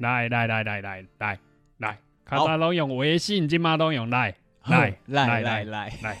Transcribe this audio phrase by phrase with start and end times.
[0.00, 1.38] 来来来来来来
[1.78, 4.34] 来，卡好萨拢用微信，今嘛都用来
[4.64, 6.18] 来来来来来，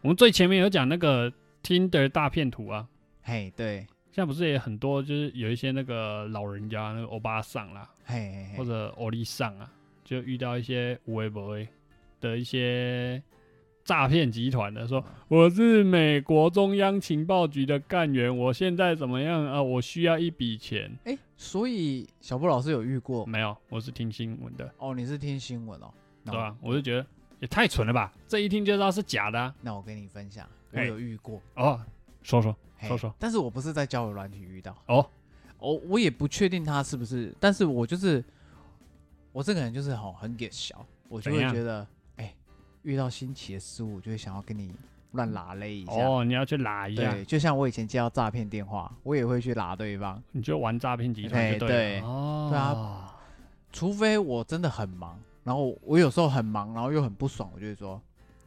[0.00, 1.30] 我们最前面有讲那个
[1.62, 2.86] Tinder 大骗图啊，
[3.22, 9.70] 嘿，对，现在不是也很多，就是有一些那个老人家，那个欧巴桑啦，嘿，或者欧丽桑啊，
[10.04, 11.68] 就遇到一些无微不微
[12.20, 13.22] 的一些
[13.84, 19.62] 诈骗集团的，说我是美国中央情报局的干员，我现在怎么样啊？
[19.62, 20.90] 我需要一笔钱。
[21.04, 24.94] 哎，所以小布老师有遇过没有，我是听新闻的，哦？
[24.94, 25.92] 你是听新闻哦？
[26.24, 26.56] 对啊？
[26.62, 27.06] 我就觉得
[27.38, 31.78] 也太蠢了吧，这一听就知道是假的啊、那我跟你分享，我有遇过，哦。
[32.22, 35.06] 说说说说但是我不是在交友软体遇到，哦，
[35.58, 38.24] 哦，我也不确定他是不是，但是我就是
[39.30, 42.34] 我这个人就是好很给小，我就会觉得，哎，
[42.84, 44.74] 遇到新奇的事物，我就会想要跟你
[45.14, 45.92] 乱拉勒一下。
[45.92, 51.66] 哦，你要去拉一下，对，就像我以前接到诈骗电话，我也会去拉对方，你就玩诈骗集团对了。
[51.66, 53.14] 对哦，对啊，
[53.72, 58.00] 除非我真的很忙，然后我有时候很忙，然后又很不爽，我就会说，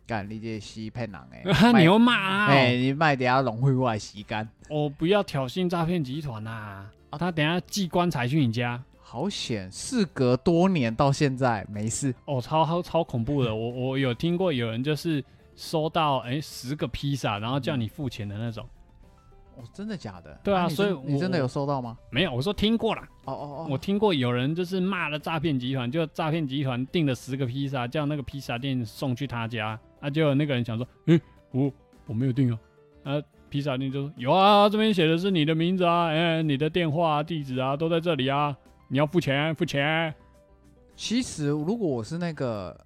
[0.06, 2.46] 干你这西骗人哎， 你又骂啊！
[2.48, 6.86] 哎，你卖等下龙会过来洗干，哦，不要挑衅诈骗集团呐！
[7.09, 12.14] 啊，他等下寄棺材去你家，好险，事隔多年到现在没事。
[12.26, 13.54] 哦，超超超恐怖的。
[13.56, 15.24] 我我有听过有人就是
[15.58, 18.66] 收到哎十个披萨，然后叫你付钱的那种。
[19.58, 20.39] 哦，真的假的？
[20.44, 21.97] 对啊所以你真的有收到吗？
[22.11, 23.02] 没有，我说听过啦。
[23.25, 31.19] 哦哦哦，我听过有人就是骂了诈骗集团，就诈骗集团订了十个披萨，叫那个披萨店送去他家，啊，结果那个人想说，诶，
[31.52, 31.72] 我
[32.05, 32.59] 我没有订啊，
[33.03, 38.55] 啊，披萨店就说有啊，这边写的是你的名字啊，哎、你的电话、啊、地址啊都在这里啊，
[38.89, 40.13] 你要付钱，付钱。
[40.95, 42.80] 其实如果我是那个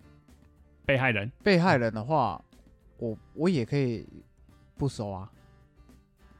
[0.85, 2.41] 被害人被害人的话，
[3.01, 4.07] 我我也可以
[4.77, 5.27] 不收啊。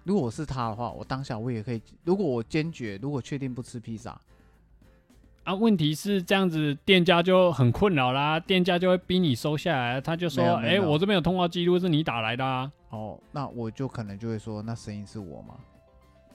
[0.03, 1.81] 如果我是他的话，我当下我也可以。
[2.03, 4.19] 如果我坚决，如果确定不吃披萨，
[5.43, 15.55] 啊，问题是这样子，店家就很困扰啦，店家就会逼你收下来，他就说，哎、我这边有通话记录是你打来的啊，哦，那我就可能就会说，那声音是我吗？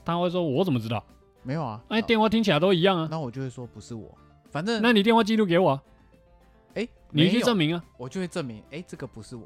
[0.03, 1.01] 他会说，我怎么知道？
[1.43, 4.17] 没有啊，哎、那电话听起来都一样啊，那我就会说不是我，
[4.51, 5.83] 反正那你电话记录给我啊，
[6.75, 7.83] 哎，你去证明啊。
[7.97, 9.45] 我就会证明，哎，这个不是我，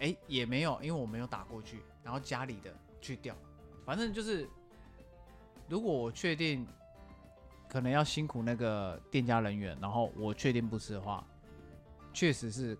[0.00, 2.70] 哎，也没有，因为我没有打过去，然后家里的
[3.00, 3.34] 去掉，
[3.84, 4.48] 反正就是，
[5.68, 6.66] 如果我确定
[7.68, 11.24] 可能要辛苦那个店家人员，然后我确定不吃的话，
[12.12, 12.76] 确实是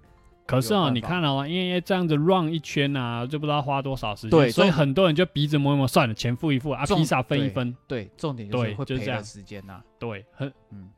[0.47, 10.91] 可是啊，有办法你看了、吗，因为这样子 run 一圈啊，就不知道花多少时间，对所以很多人就鼻子摸一摸，算了，钱付一付啊，披萨分一对分，对，重点就是对会赔了就是这样时间呐、对，很嗯，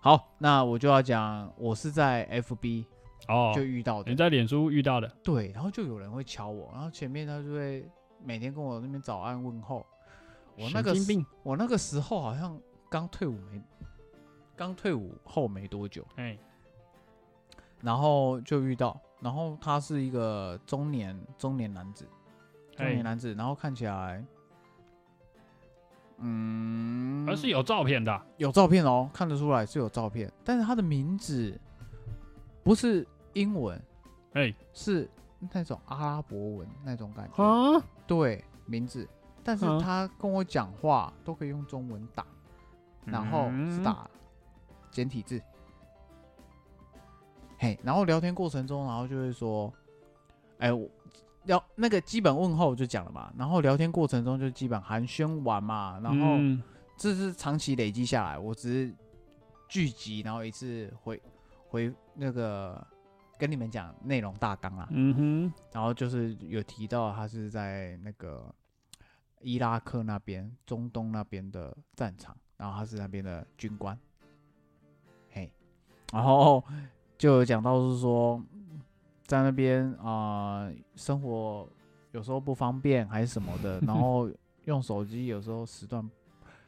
[0.00, 2.86] 好，那我就要讲，我是在 FB
[3.28, 7.88] 哦就，遇到的，你在脸书遇到的，对，然后就有人会敲我，然后前面他就会
[8.22, 9.84] 每天跟我那边早安问候。
[10.56, 10.94] 我那个
[11.42, 12.56] 我那个时候好像
[12.88, 13.60] 刚退伍没，
[14.54, 16.38] 刚退伍后没多久，哎，
[17.80, 22.06] 然后就遇到，然后他是一个中年中年男子，
[22.76, 24.24] 中哎年男子，然后看起来，
[26.18, 31.60] 嗯，而是有照片的啊，有照片哦，看得出来是有照片，但是他的名字
[32.62, 33.04] 不是
[33.34, 33.80] 英文，
[34.32, 35.08] 哎，是
[35.52, 37.42] 那种阿拉伯文那种感觉。
[37.42, 39.08] 啊，对，名字，
[39.42, 42.26] 但是嗯他跟我讲话都可以用中文打，
[43.04, 44.08] 然后是嗯打
[44.90, 45.40] 简体字。
[47.58, 49.72] 嘿，然后聊天过程中，然后就会说，
[50.58, 50.88] 哎，我
[51.44, 56.62] 聊那个基本问候就讲了嘛，然后聊天过程中就基本寒暄完嘛，然后嗯。
[56.96, 58.94] 这是长期累积下来，我只是
[59.68, 61.20] 聚集，然后一次回
[61.66, 62.86] 回那个
[63.38, 68.52] 跟你们讲内容大纲啊，嗯哼，然后就是有提到他是在那个
[69.40, 73.98] 伊拉克那边、中东那边的战场，然后他是那边的军官，
[75.30, 75.50] 嘿，
[76.12, 76.62] 然后
[77.18, 78.42] 就有讲到是说
[79.26, 81.68] 在那边啊、呃生活
[82.12, 84.30] 有时候不方便还是什么的，然后
[84.66, 86.10] 用手机有时候时段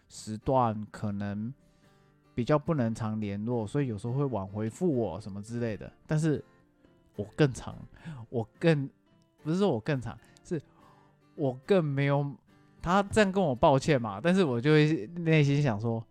[0.09, 1.53] 时段可能
[2.35, 6.45] 比较不能常联络，所以有时候会晚回复我什么之类的，但是
[7.17, 7.77] 我更长，
[8.31, 8.89] 我更
[9.43, 10.61] 不是说我更长，是
[11.35, 12.31] 我更没有
[12.81, 16.03] 他这样跟我抱歉嘛，但是我就会内心想说，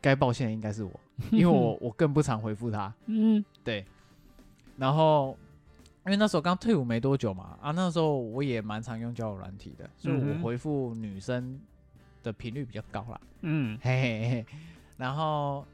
[0.00, 0.90] 该抱歉的应该是我，
[1.30, 3.84] 因为我 我更不常回复他，嗯，对，
[4.76, 5.36] 然后
[6.06, 11.60] 因为那时候刚退伍没多久嘛，啊，那时候我也蛮常用交友软体的，所以我回复女生
[12.22, 14.46] 的频率比较高啦，嗯，嘿嘿嘿，
[14.96, 15.64] 然后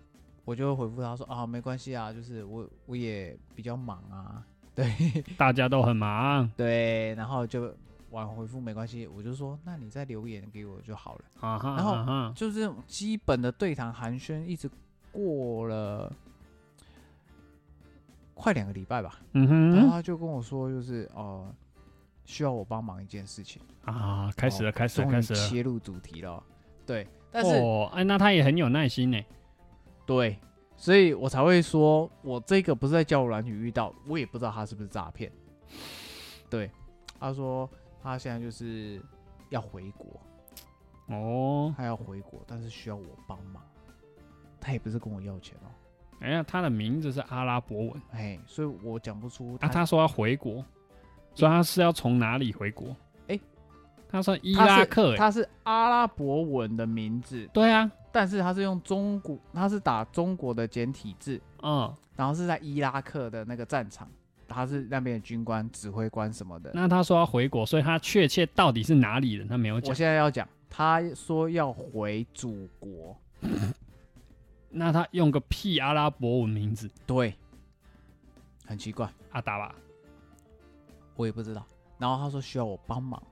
[0.45, 4.45] 我就会回复他说啊，没关系啊，就是我我也比较忙啊，
[4.76, 7.75] 对 大家都很忙， 对，然后就
[8.11, 11.25] 晚回复没关系，我就说那你再留言给我就好了。
[11.40, 14.70] 啊哈，然后啊就是这种基本的对谈寒暄，一直
[15.11, 16.12] 过了
[18.34, 19.19] 快两个礼拜吧。
[19.32, 21.50] 嗯哼，然后他就跟我说，就是呃，
[22.26, 23.61] 需要我帮忙一件事情。
[23.87, 25.49] 啊，开始了，哦开始了，开始了。
[25.49, 26.43] 切入主题了。
[26.84, 29.19] 对，但是、哦，哎，那他也很有耐心呢。
[30.05, 30.38] 对，
[30.76, 35.32] 所以我才会说，我这个不是在交友软体遇到，我也不知道他是不是诈骗。
[36.49, 36.70] 对，
[37.19, 37.69] 他说
[38.02, 39.00] 他现在就是
[39.49, 40.20] 要回国，
[41.08, 43.62] 哦，他要回国，但是需要我帮忙。
[44.61, 45.69] 他也不是跟我要钱哦，
[46.20, 49.69] 哎呀，他的名字是阿拉伯文哎，所以我讲不出啊。
[49.69, 50.64] 他说要回国，
[51.34, 52.94] 所以他是要从哪里回国？
[54.17, 55.13] 哎他算伊拉克。
[55.13, 64.09] 哎他是阿拉伯文的名字，对啊，但是他是用中国，他是打中国的简体字，嗯，然后是在伊拉克的那个战场，
[64.49, 66.71] 他是那边的军官、指挥官什么的。
[66.73, 69.95] 那他说要回国，所以他确切到底是哪里人，他没有讲我。
[69.95, 73.17] 现在要讲，他说要回祖国，
[74.71, 77.35] 那他用个屁阿拉伯文名字对，
[78.65, 79.75] 很奇怪，阿达吧？
[81.17, 81.65] 我也不知道。
[81.99, 83.23] 然后他说需要我帮忙，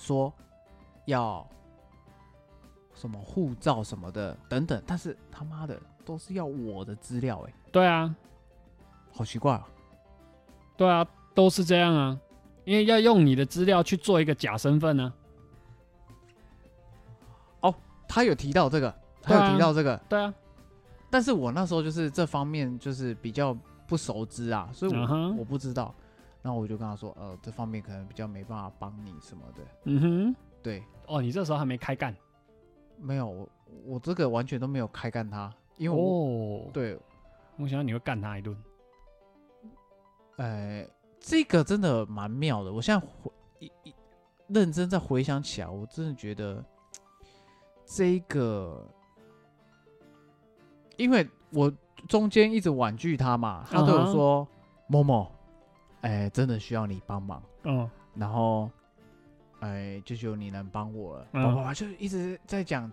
[0.00, 0.32] 说
[1.04, 1.46] 要
[2.94, 8.14] 什么护照什么的等等，但是他妈的都是要我的资料，哎，对啊，
[9.12, 9.68] 好奇怪啊！
[10.76, 12.18] 对啊，都是这样啊，
[12.64, 15.12] 因为要用你的资料去做一个假身份呢、
[17.60, 17.74] 哦
[18.08, 18.92] 他有提到这个，
[19.22, 20.34] 他有提到这个，对啊，
[21.10, 23.56] 但是我那时候就是这方面就是比较
[23.86, 25.94] 不熟知啊，所以我、我不知道。
[26.42, 29.62] 然后我就跟他说，呃，这方面可能比较没办法帮你什么的。
[29.84, 32.14] 嗯哼，对，哦，你这时候还没开干
[32.98, 33.48] 没有，我
[33.84, 36.98] 我这个完全都没有开干他，因为我、哦，对，
[37.58, 38.56] 我想你会干他一顿。
[40.36, 40.86] 呃，
[41.18, 42.72] 这个真的蛮妙的。
[42.72, 43.94] 我现在回一一
[44.48, 46.64] 认真再回想起来，我真的觉得
[47.84, 48.86] 这个，
[50.96, 51.70] 因为我
[52.08, 54.48] 中间一直婉拒他嘛，他对我说
[54.88, 55.30] ：“某某，
[56.02, 57.42] 哎、真的需要你帮忙。
[57.64, 58.70] 嗯，”然后，
[59.60, 61.26] 哎，就只有你能帮我了。
[61.32, 62.90] 嗯叭叭叭，就一直在讲，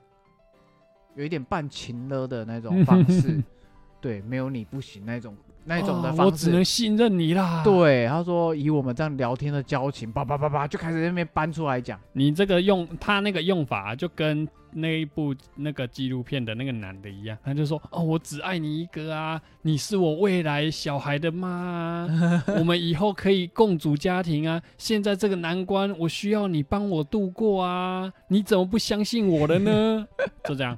[1.16, 3.42] 有一点半情了的那种方式，
[4.00, 5.36] 对，没有你不行那种
[5.66, 6.22] 那种的哦方式。
[6.24, 12.00] 我只能信任你啦。，对，他说以我们这样聊天的交情，叭叭叭叭就开始在那边搬出来讲。
[12.14, 24.62] 你这个用他那个用法，就跟那一部那个纪录片的那个男的一样，他就说：“哦，我只爱你一个啊，你是我未来小孩的妈啊， 我们以后可以共组家庭啊。
[24.78, 30.06] 现在这个难关，我需要你帮我度过啊，你怎么不相信我了呢？”
[30.46, 30.78] 就这样，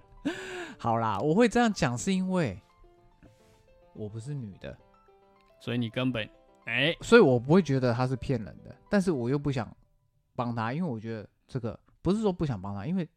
[0.77, 2.57] 好啦，我会这样讲是因为
[3.93, 4.75] 我不是女的，
[5.59, 6.29] 所以你根本
[6.65, 9.75] 哎，所以我不会觉得他是骗人的，但是我又不想
[10.35, 13.07] 帮他，因为我觉得这个不是说不想帮他，因为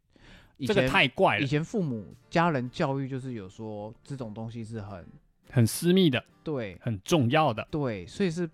[0.56, 5.06] 以这前个太怪了，以前父母家人教育就是有说这种东西是很
[5.50, 6.78] 很私密的，对。
[6.80, 8.48] 很重要的，对，所以是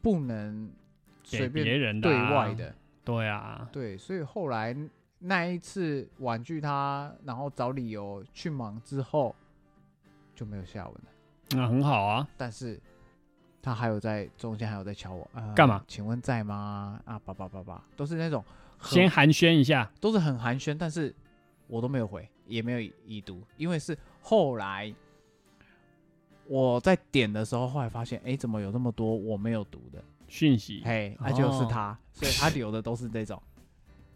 [0.00, 0.70] 不能
[1.24, 2.74] 随便别人的、对啊、外的。
[3.04, 4.76] 对啊，对，所以后来
[5.18, 9.34] 那一次婉拒他，然后找理由去忙之后，
[10.34, 11.10] 就没有下文了。
[11.50, 12.28] 那很好啊。
[12.36, 12.80] 但是
[13.60, 15.84] 他还有在中间还有在敲我，呃，干嘛？
[15.88, 17.00] 请问在吗？
[17.04, 18.44] 啊，叭叭叭叭，都是那种
[18.82, 21.14] 先寒暄一下，都是很寒暄，但是
[21.66, 24.94] 我都没有回，也没有已已读，因为是后来
[26.46, 30.02] 我在点的时候，后来发现，哎，怎么有那么多我没有读的？
[30.28, 33.42] 讯息，嘿，那、就是哦他，所以他留的都是这种，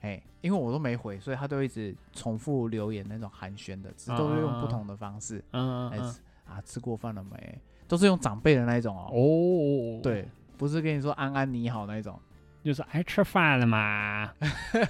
[0.00, 5.90] 嘿，因为我都没回，所以他都一直重复留言那种寒暄的，只是都是用不同的方式，嗯
[6.52, 7.58] 啊，吃过饭了没？
[7.88, 12.18] 都是用长辈的那一种哦，哦，，对，不是跟你说安安你好那一种，
[12.62, 14.32] 就是哎吃饭了吗，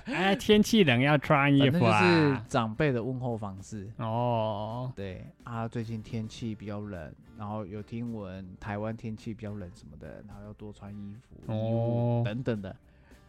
[0.04, 3.88] 哎 天气冷要穿衣服啊，是长辈的问候方式。
[3.97, 11.16] 哦，对啊，最近天气比较冷，然后有听闻台湾天气比较冷什么的，然后要多穿衣
[11.47, 12.23] 服、哦。
[12.25, 12.76] 等等的，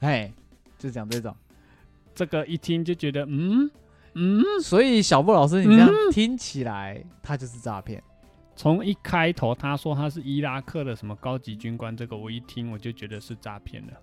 [0.01, 0.31] 哎，
[0.77, 1.35] 就讲这种。
[2.13, 3.71] 这个一听就觉得嗯？
[4.15, 6.11] 嗯，所以小布老师，你这样嗯？
[6.11, 8.03] 听起来，他就是诈骗。
[8.55, 13.93] 从一开头他说他是伊拉克的什么高级军官，这个我一听我就觉得是诈骗了。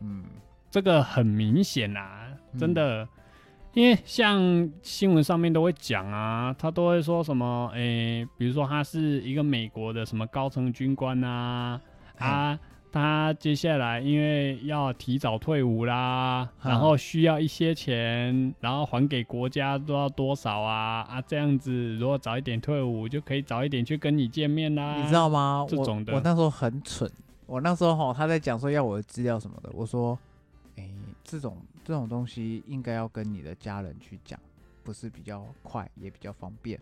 [0.00, 0.24] 嗯，
[0.70, 2.58] 这个很明显啦，嗯。
[2.58, 3.08] 真的，
[3.72, 11.80] 因为像新闻上面都会讲啊，他都会说什么，诶、比如说他是一个美国的什么高层军官啊，
[12.18, 12.58] 啊，
[12.94, 25.66] 他接下来因为要提早退伍啦，嗯然后需要一些钱，然后还给国家都要多少啊啊，这样子如果早一点退伍，就可以早一点去跟你见面啦，你知道吗？
[25.68, 27.10] 这种的我那时候很蠢，
[27.46, 30.16] 我那时候哈他在讲说要我的资料什么的，我说，
[30.76, 30.88] 哎、
[31.24, 34.38] 这种这种东西应该要跟你的家人去讲，
[34.84, 36.78] 不是比较快也比较方便，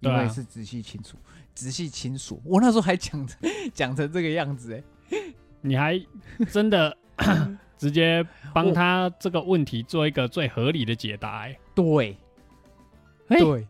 [0.00, 1.18] 因为是直系亲属，
[1.54, 2.40] 直系亲属。
[2.46, 3.38] 我那时候还讲成
[3.74, 4.82] 讲成这个样子哎、
[5.60, 6.00] 你还
[6.50, 6.96] 真的
[7.76, 12.16] 直接帮他这个问题做一个最合理的解答、欸，对，
[13.28, 13.66] 哎对，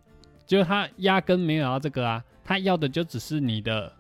[0.47, 3.93] 就他压根没有要这个啊，他要的就只是你的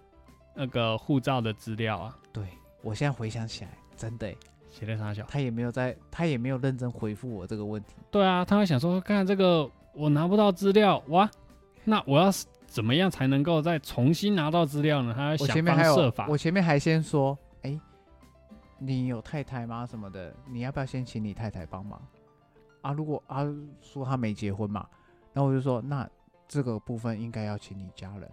[0.54, 2.44] 那个护照的资料啊，对，
[2.82, 4.36] 我现在回想起来，真的欸、
[4.70, 5.24] 写在啥小？
[5.28, 7.94] 他也没有在，他也没有认真回复我这个问题。
[8.10, 11.30] 对啊，他会想说，看这个我拿不到资料，哇，
[11.84, 15.12] 那我要是怎么样才能够再重新拿到资料呢？
[15.16, 16.26] 他要想方设法，。
[16.28, 17.49] 我前面还先说，哎、
[18.80, 19.86] 你有太太吗？
[19.86, 22.00] 什么的，你要不要先请你太太帮忙？
[22.80, 23.46] 啊，如果啊
[23.80, 24.88] 说他没结婚嘛，
[25.32, 26.08] 然后我就说，那
[26.48, 28.30] 这个部分应该要请你家人，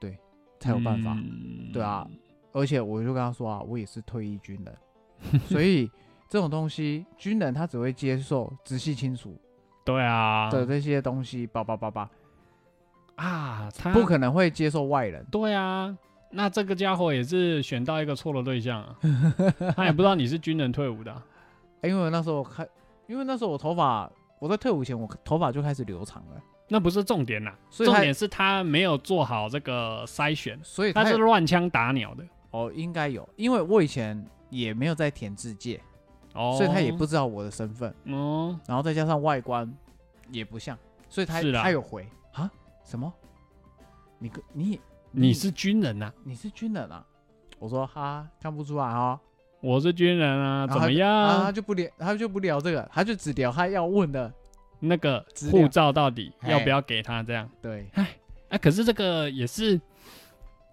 [0.00, 0.16] 对，
[0.60, 1.12] 才有办法。
[1.14, 2.08] 嗯对啊，
[2.52, 4.78] 而且我就跟他说啊，我也是退役军人，
[5.48, 5.90] 所以
[6.28, 9.36] 这种东西，军人他只会接受直系亲属
[9.84, 12.08] 对啊，的这些东西，叭叭叭叭，
[13.16, 15.26] 啊，他不可能会接受外人。
[15.30, 15.96] 对啊，
[16.36, 18.96] 那这个家伙也是选到一个错的对象啊，
[19.74, 21.22] 他也不知道你是军人退伍的
[21.82, 22.66] 因为那时候我开，
[23.06, 32.24] 因为那时候我头发，我在退伍前我头发就开始留长了，那不是重点啦，所以他重点是他没有做好这个筛选，所以他是乱枪打鸟的。
[32.50, 35.80] 哦应该有，因为我以前也没有在填字界，
[36.34, 39.70] 哦，所以他也不知道我的身份，哦，然后再加上外观
[40.30, 40.78] 也不像，
[41.08, 42.50] 所以他是啦他有回啊
[42.82, 43.12] 什么？
[44.18, 44.80] 你跟你
[45.18, 47.02] 你是军人呐、你是军人啊？
[47.58, 49.18] 我说哈看不出来哦，
[49.62, 51.10] 我是军人啊，怎么样？
[51.10, 54.30] 啊他就不聊他就不聊这个，他就只聊他要问的，
[54.78, 57.22] 那个护照到底要不要给他？
[57.22, 57.86] 这样，对，
[58.50, 59.80] 哎、可是这个也是，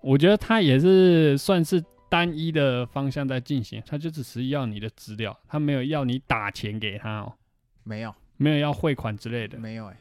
[0.02, 7.34] 我觉得他也是算是单一的方向在进行，他就只是要你的资料，他没有要你打钱给他哦，
[7.84, 8.14] 没有。
[8.36, 9.58] 没有要汇款之类的。
[9.58, 9.98] 没有哎、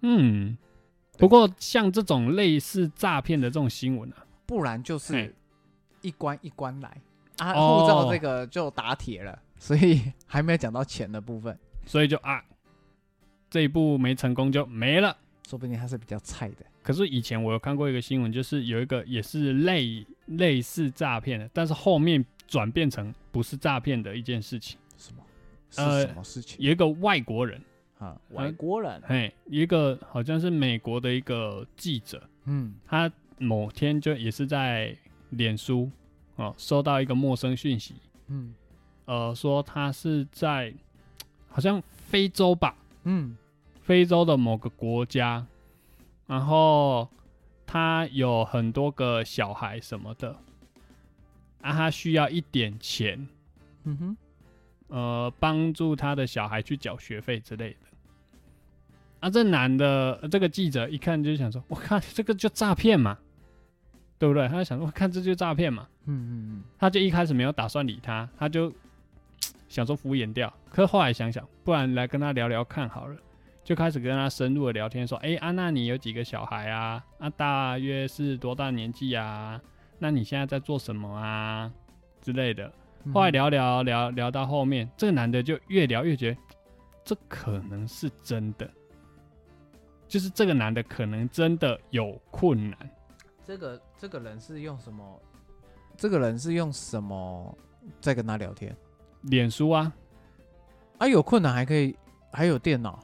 [0.00, 0.56] 嗯，
[1.18, 5.34] 不过像这种类似诈骗的这种新闻啊，不然就是
[6.02, 7.00] 一关一关来
[7.38, 12.44] 啊，哦护照这个就打铁了，所以还没有讲到钱的部分，所以就啊，
[13.50, 15.16] 这一步没成功就没了。
[15.48, 16.66] 说不定他是比较菜的。
[16.82, 24.78] 可是以前我有看过一个新闻，就是有一个也是类类似诈骗的，但是后面转变成不是诈骗的一件事情。
[24.96, 25.22] 什么？
[25.70, 27.60] 是呃什么事情有一个外国人，
[27.98, 28.20] 啊？
[28.30, 34.96] 外国人，嘿，一个好像是美国的一个记者，嗯他某天就也是在
[35.30, 35.90] 脸书
[36.36, 37.94] 哦收到一个陌生讯息，
[38.28, 38.54] 嗯
[39.06, 40.72] 呃，说他是在
[41.48, 43.36] 好像非洲吧，嗯
[43.82, 45.46] 非洲的某个国家，
[46.26, 47.08] 然后
[47.66, 50.36] 他有很多个小孩什么的，
[51.62, 53.26] 啊，他需要一点钱，
[53.84, 54.16] 嗯哼，
[54.88, 57.85] 呃，帮助他的小孩去缴学费之类的。
[59.26, 63.18] 啊，这男的呃这个记者一看就想说，我看这个就诈骗嘛，
[64.20, 64.46] 对不对？
[64.46, 68.72] 他就想说，我看这就诈骗嘛，嗯嗯嗯他就一开始没有打算理他，他就
[69.68, 70.52] 想说敷衍掉。
[70.70, 73.16] 可是后来想想，不然来跟他聊聊看好了，
[73.64, 77.02] 就开始跟他深入的聊天，说：“哎、安娜，你有几个小孩啊？
[77.18, 79.60] 啊，大约是多大年纪啊？
[79.98, 81.68] 那你现在在做什么啊？
[82.22, 86.38] 之类的。”嗯，后来聊聊聊聊到后面，这个男的就越聊越觉得
[87.04, 88.70] 这可能是真的，
[90.08, 92.90] 就是这个男的可能真的有困难。
[93.44, 95.22] 这个这个人是用什么？
[95.96, 97.56] 这个人是用什么
[98.00, 98.76] 在跟他聊天？
[99.22, 99.92] 脸书啊，
[100.98, 101.96] 啊，有困难还可以，
[102.32, 103.02] 还有电脑，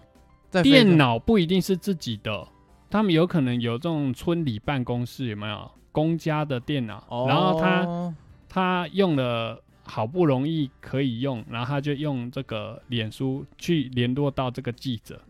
[0.50, 2.46] 在电脑不一定是自己的，
[2.90, 7.04] 他们有可能有这种村里办公室，有没有公家的电脑？
[7.08, 8.14] 哦，然后他
[8.48, 15.20] 他用了好不容易可以用，然后他就用这个脸书去联络到这个记者。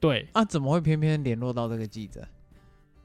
[0.00, 2.26] 对，啊，怎么会偏偏联络到这个记者？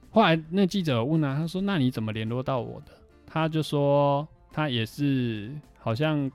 [0.10, 2.92] 后来那记者有问啊，他说：“那你怎么联络到我的？”
[3.26, 6.30] 他就说他也是好像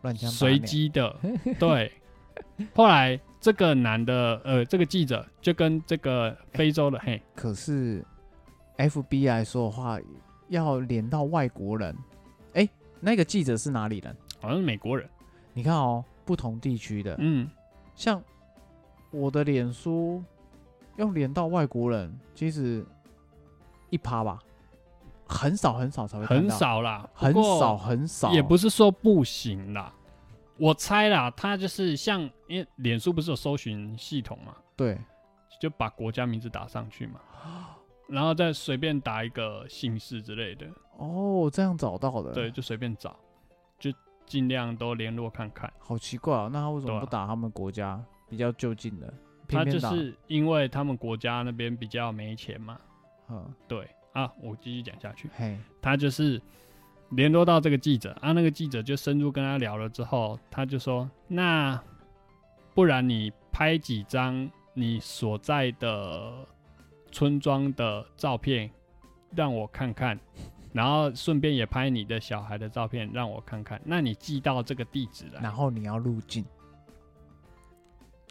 [0.00, 1.14] 乱枪随机的，
[1.60, 1.92] 对。
[2.72, 8.02] 后来这个男的，呃，这个记者就跟这个非洲的，嘿，可是
[8.78, 9.98] FB 来说的话，
[10.48, 11.94] 要连到外国人，
[12.54, 12.66] 哎、
[13.00, 14.16] 那个记者是哪里人？
[14.40, 15.06] 好像是美国人，
[15.52, 17.50] 你看哦，不同地区的，嗯，
[17.94, 18.22] 像
[19.10, 20.22] 我的脸书
[20.96, 22.84] 要连到外国人，其实
[23.90, 24.38] 一趴吧，
[25.26, 29.92] 很少很少才会很，少啦，很少很少，也不是说不行啦。
[30.58, 34.98] 我猜啦，他就是像，因为脸书不是有搜寻系统嘛，对，
[35.60, 37.20] 就把国家名字打上去嘛，
[38.08, 43.16] 然后再随便打一个姓氏之类的，哦，这样找到的，对，，就随便找，
[43.78, 43.92] 就
[44.26, 45.72] 尽量都联络看看。
[45.78, 49.12] 好奇怪啊，那他为什么不打他们国家比较就近的？
[49.48, 52.78] 他就是因为他们国家那边比较没钱嘛。
[53.30, 55.28] 嗯，对啊，我继续讲下去。
[55.34, 56.40] 嘿，他就是
[57.10, 61.82] 联络到这个记者啊，那个记者就深入跟他聊了之后，他就说：“那
[62.74, 66.46] 不然你拍几张你所在的
[67.10, 68.70] 村庄的照片
[69.34, 70.18] 让我看看，
[70.72, 73.80] 然后顺便也拍你的小孩的照片让我看看。
[73.84, 75.40] 那你寄到这个地址来。
[75.40, 76.44] 然后你要入境。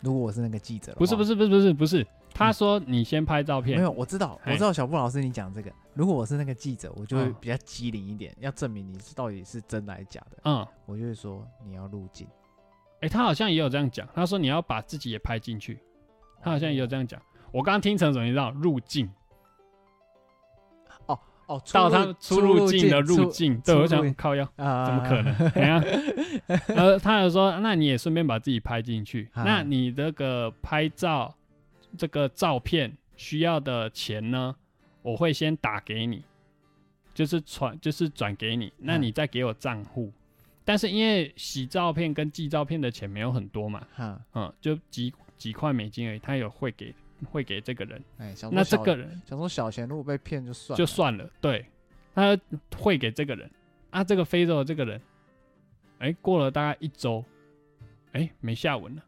[0.02, 7.36] 如果我是那个记者，不是不是不是不是不是，他说你先拍照片，没有，我知道，我知道小布老师你讲这个，如果我是那个记者，我就会嗯。
[7.40, 12.28] 比较机灵一点，要证明你是到底是真还是假的，嗯，我就会说你要入镜。
[13.02, 15.80] 哎、他好像也有这样讲，他说你要把自己也拍进去，
[16.42, 17.22] 他好像也有这样讲。
[17.52, 18.26] 我刚刚听成什么？
[18.26, 18.52] 你知道？
[18.52, 19.10] 入境
[21.48, 25.34] 哦，到他出入境的入出境，对我想靠腰，啊，怎么可能？
[25.52, 25.84] 怎样？
[26.76, 29.30] 呃，他有说，那你也顺便把自己拍进去。
[29.34, 31.34] 啊那你这个拍照
[31.98, 34.56] 这个照片需要的钱呢，
[35.02, 36.24] 我会先打给你，
[37.14, 40.12] 就是传就是转给你，那嗯你再给我账户。
[40.66, 46.94] 但是因为洗照片跟寄照片的钱没有很多嘛，哈，嗯，就几几块美金而已，他有会给
[47.26, 51.66] 会给这个人，哎，那这个人想说小钱如果被骗就算了，就算了，对，
[52.14, 52.38] 他
[52.78, 53.50] 会给这个人
[53.90, 55.02] 啊，这个非洲的这个人，
[56.00, 57.24] 哎、过了大概一周，
[58.12, 59.04] 哎、没下文了。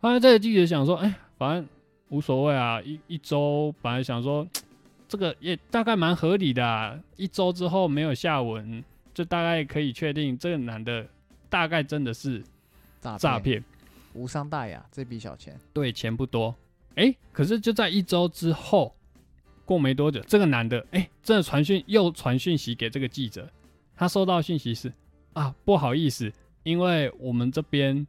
[0.00, 1.68] 后来这个记者想说，哎、反正
[2.08, 4.46] 无所谓啊，一一周本来想说，
[5.08, 11.06] 这个也大概蛮合理的、啊，一周之后没有下文，就大概可以确定这个男的
[11.48, 12.42] 大概真的是
[13.00, 13.62] 诈诈，骗。
[14.14, 16.54] 无伤大雅，这笔小钱，对，钱不多。
[16.96, 18.94] 哎、可是就在一周之后，
[19.64, 23.48] 过没多久，这个男的哎、真的传讯又传讯息给这个记者，
[23.94, 24.92] 他收到讯息是
[25.34, 26.32] 啊，不好意思，
[26.62, 28.06] 因为我们这边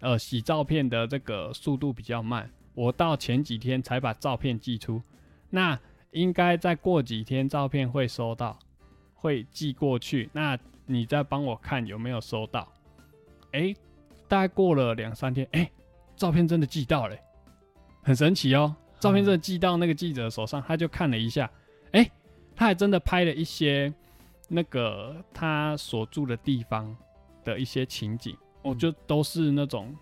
[0.00, 5.00] 呃洗照片的这个速度比较慢，我到前几天才把照片寄出，
[5.50, 5.78] 那
[6.12, 8.58] 应该再过几天照片会收到，
[9.14, 12.70] 会寄过去，那你再帮我看有没有收到。
[13.52, 13.74] 哎、
[14.28, 15.70] 大概过了两三天，哎、
[16.14, 17.16] 照片真的寄到了、
[18.06, 18.72] 很神奇哦。
[19.00, 21.50] 照片真的寄到那个记者手上，他就看了一下，
[21.90, 22.08] 哎、
[22.54, 23.92] 他还真的拍了一些
[24.48, 26.96] 那个他所住的地方
[27.42, 29.92] 的一些情景，我、嗯就都是那种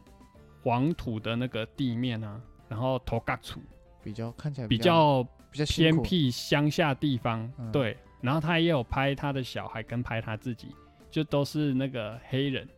[0.63, 2.39] 黄土的那个地面啊，
[2.69, 3.59] 然后头盖处
[4.03, 7.97] 比较看起来比较较比较，偏僻乡下地方，嗯对。
[8.21, 10.75] 然后他也有拍他的小孩跟拍他自己，
[11.11, 12.69] 就都是那个黑人。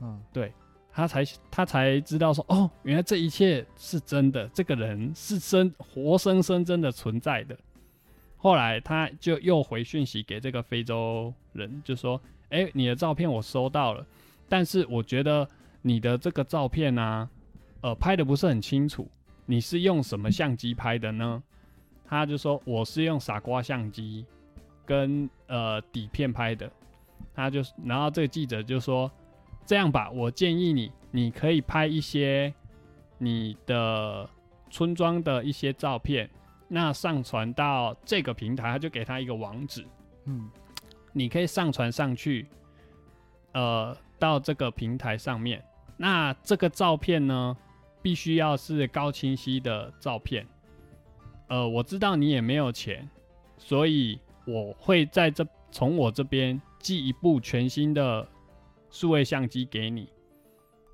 [0.00, 0.20] 嗯，
[0.92, 7.56] 他才他才知道说，哦，原来这一切是真的，这个人是真活生生真的存在的。
[8.36, 14.06] 后来他就又回讯息给这个非洲人，就说，哎、你的照片我收到了，
[14.48, 15.46] 但是我觉得
[15.82, 17.28] 你的这个照片呢、
[17.82, 19.08] 呃，拍的不是很清楚，
[19.46, 21.42] 你是用什么相机拍的呢？
[22.06, 24.26] 他就说我是用傻瓜相机
[24.84, 26.70] 跟呃底片拍的。
[27.34, 29.10] 他就然后这个记者就说，
[29.70, 32.52] 这样吧，我建议你，你可以拍一些
[33.18, 34.28] 你的
[34.68, 36.28] 村庄的一些照片，
[36.66, 39.86] 那上传到这个平台，他就给他一个网址，
[40.24, 40.50] 嗯，
[41.12, 42.48] 你可以上传上去，
[43.52, 45.62] 呃，到这个平台上面。
[45.96, 47.56] 那这个照片呢，
[48.02, 50.44] 必须要是高清晰的照片。
[51.46, 53.08] 呃，我知道你也没有钱，
[53.56, 58.26] 所以我会在这从我这边寄一部全新的
[58.90, 60.12] 数位相机给你。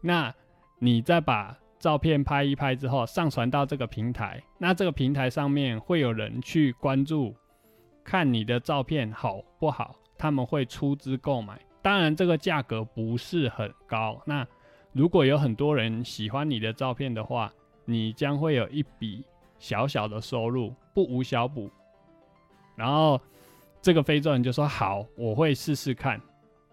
[0.01, 0.35] 那
[0.79, 7.35] 你再把照片拍一拍之后，上传到这个平台，那这个平台上面会有人去关注，
[8.05, 11.61] 看你的照片好不好，他们会出资购买。
[11.83, 14.21] 当然，这个价格不是很高。
[14.27, 14.47] 那
[14.93, 17.53] 如果有很多人喜欢你的照片的话，
[17.85, 19.25] 你将会有一笔
[19.59, 21.71] 小小的收入，不无小补。
[22.75, 23.21] 然后
[23.81, 26.21] 这个非洲人就说：“好，我会试试看。”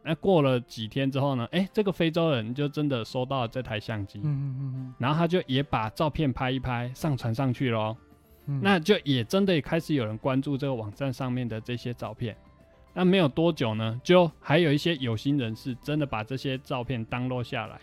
[0.03, 1.47] 那过了几天之后呢？
[1.51, 7.95] 哎，这个非洲人就真的收到了这台相机，嗯嗯嗯然后他就也把照片拍一拍，上传上去咯。
[8.45, 12.35] 嗯，那就也真的开始有人关注这个网站上面的这些照片。
[12.93, 17.79] 那没有多久呢，就还有一些有心人士真的把这些照片 download 下来，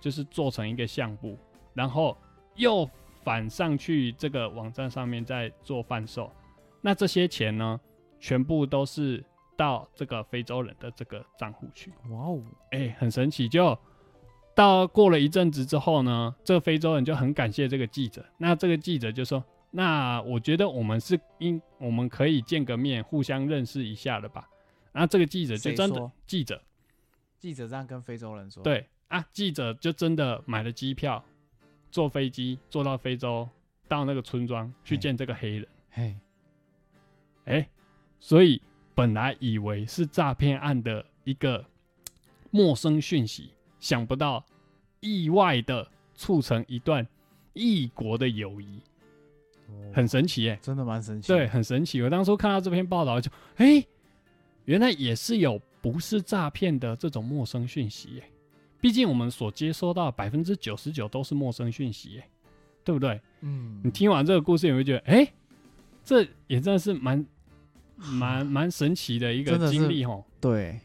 [0.00, 1.38] 就是做成一个相簿，
[1.74, 2.16] 然后
[2.56, 2.88] 又
[3.22, 6.32] 反上去这个网站上面再做贩售。
[6.80, 7.78] 那这些钱呢，
[8.18, 9.22] 全部都是
[9.58, 11.92] 到这个非洲人的这个账户去。
[12.10, 12.40] 哇哦，
[12.70, 13.48] 哎、很神奇。
[13.48, 13.76] 就
[14.54, 18.24] 到过了一阵子之后呢，这个非洲人就很感谢这个记者。
[18.36, 24.48] 那这个记者就说：“那我觉得我们是应我们可以见个面，互相认识一下了吧？”
[24.92, 26.62] 然后这个记者就真的记者
[27.36, 31.24] 记者这样跟非洲人说，，对啊，记者就真的买了机票，
[31.90, 33.48] 坐飞机坐到非洲，
[33.88, 35.68] 到那个村庄去见这个黑人。
[35.90, 36.16] 嘿，
[37.44, 37.68] 哎、
[38.18, 38.60] 所以
[38.98, 41.64] 本来以为是诈骗案的一个
[42.50, 44.44] 陌生讯息，想不到
[44.98, 47.06] 意外的促成一段
[47.52, 48.80] 异国的友谊，
[49.92, 52.02] 很神奇耶、真的蛮神奇，对，，很神奇。
[52.02, 53.86] 我当初看到这篇报道就，哎、
[54.64, 58.24] 原来也是有不是诈骗的这种陌生讯息耶。
[58.80, 62.24] 毕竟我们所接收到百分之九十九都是陌生讯息耶，
[62.82, 63.20] 对不对？
[63.42, 65.32] 嗯你，听完这个故事，你会觉得，哎、
[66.02, 67.24] 这也真的是蛮
[67.98, 70.24] 蛮 蛮神奇的一个经历哦。
[70.40, 70.80] 对，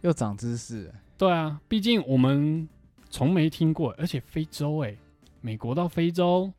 [0.00, 2.68] 又长知识了，对啊，毕竟我们
[3.10, 4.96] 从没听过，而且非洲哎，
[5.40, 6.52] 美国到非洲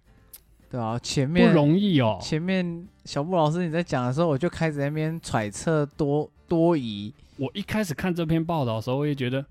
[0.70, 2.20] 对啊，前面不容易哦。
[2.22, 9.44] 前面小布老师你在讲的时候，我就开始在那边揣测多多疑，我一开始看这篇报道的时候，我也觉得，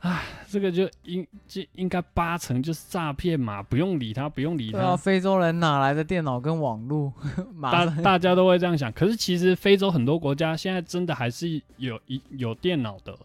[0.00, 4.96] 啊，这个就应就应该八成就是诈骗嘛，不用理他，不用理他。
[4.96, 7.12] 非洲人哪来的电脑跟网络？
[7.62, 13.16] 大大家都会这样想，可是其实非洲很多国家现在真的还是有一有电脑的，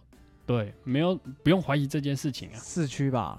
[0.45, 2.55] 对，没有不用怀疑这件事情啊。
[2.55, 3.37] 市区吧，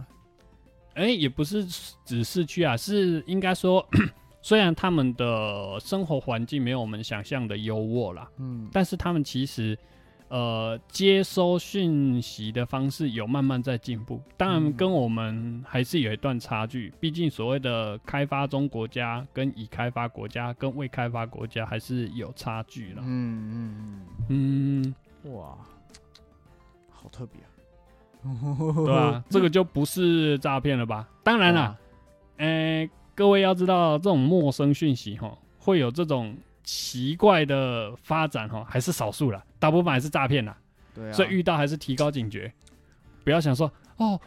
[0.95, 1.65] 哎、也不是
[2.05, 3.85] 指市区啊，是应该说，
[4.43, 9.77] 虽然他们的生活环境没有我们想象的优渥啦，嗯，但是他们其实
[10.33, 14.19] 呃接收讯息的方式有慢慢在进步。
[14.39, 23.03] 当然，嗯跟我们还是有一段差距，毕竟所谓的开发中国家跟已开发国家跟未开发国家还是有差距了。
[23.05, 24.95] 嗯嗯嗯，
[25.27, 25.55] 嗯，哇，
[26.91, 28.25] 好特别啊！
[28.87, 31.07] 对啊， 这个就不是诈骗了吧？
[31.23, 31.63] 当然啦。
[31.63, 31.77] 哇，
[32.39, 40.57] 诶、各位要知道，这种陌生讯息哈，会有这种奇怪的发展哈，还是少数了，大部分还是诈骗啦。
[40.95, 42.53] 对啊，所以遇到还是提高警觉，
[43.25, 44.21] 不要想说哦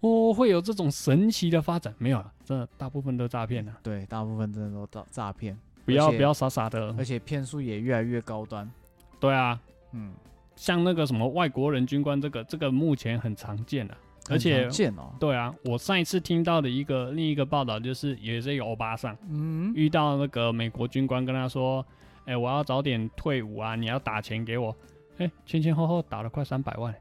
[0.00, 3.72] 哦会有这种神奇的发展，没有了，这大部分都诈骗了。
[3.82, 8.70] 对，大部分真的都诈诈骗，不要不要傻傻的而，且骗术也越来越高端。
[9.18, 9.58] 对啊，
[9.92, 10.12] 嗯，
[10.56, 13.96] 像那个什么外国人军官这个，这个目前很常见的，
[14.30, 15.12] 而且见哦。
[15.18, 19.16] 对啊，我上一次听到的一个另一个报道，就是也是一个欧巴桑。
[19.28, 21.84] 嗯，遇到那个美国军官跟他说
[22.24, 24.74] ：“哎、我要早点退伍啊，你要打钱给我。
[25.18, 26.94] 哎，前前后后打了快三百万。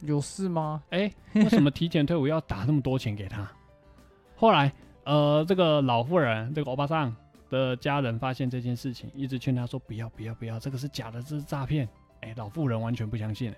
[0.00, 0.82] 有事吗？
[0.90, 3.50] 哎、为什么提前退伍要打那么多钱给他？
[4.36, 4.72] 后来，
[5.04, 7.14] 呃，这个老妇人，这个欧巴桑
[7.48, 11.88] 的家人发现这件事情，一直劝他说：不要，不要，不要，这个是假的，这是诈骗。
[12.20, 13.56] 哎、老妇人完全不相信、哎，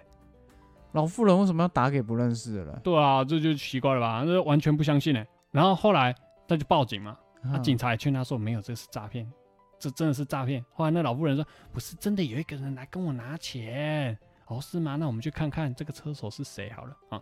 [0.96, 2.80] 老妇人为什么要打给不认识的人？
[2.82, 4.24] 对啊，这就奇怪了吧？
[4.24, 6.14] 这完全不相信哎、然后后来
[6.48, 9.30] 他就报警嘛，那、嗯警察也劝他说没有，这是诈骗，
[9.78, 10.64] 这真的是诈骗。
[10.72, 14.18] 后来那老妇人说不是真的，有一个人来跟我拿钱。
[14.46, 14.96] 哦，是吗？
[14.96, 17.20] 那我们去看看这个车手是谁好了啊。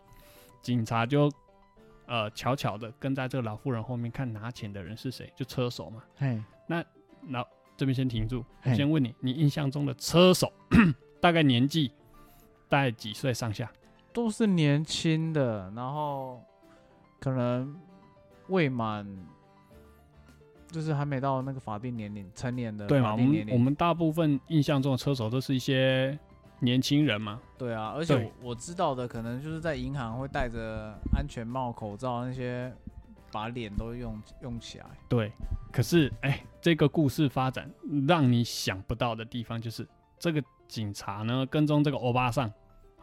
[0.62, 1.28] 警察就
[2.06, 6.00] 呃悄悄的跟在这个老妇人后面看拿钱的人是谁，就车手嘛。
[6.16, 10.52] 嘿，然后这边先停住，我先问你，你印象中的车手
[11.20, 12.03] 大概年纪大
[12.80, 13.70] 概几岁上下？
[14.12, 16.40] 都是年轻的，然后
[17.18, 17.74] 可能
[18.48, 19.04] 未满，
[20.68, 23.12] 就是还没到那个法定年龄，成年的对嘛？
[23.12, 23.16] 我。
[23.16, 26.16] 们我们大部分印象中的车手都是一些
[26.60, 27.40] 年轻人嘛。
[27.58, 32.72] 对啊，而且我我知道的，可能就是在银行会戴着安全帽、口罩那些，
[33.32, 34.86] 把脸都用用起来。
[35.08, 35.32] 对，
[35.72, 37.68] 可是哎、这个故事发展
[38.06, 39.84] 让你想不到的地方就是，
[40.20, 42.48] 这个警察呢跟踪这个欧巴桑，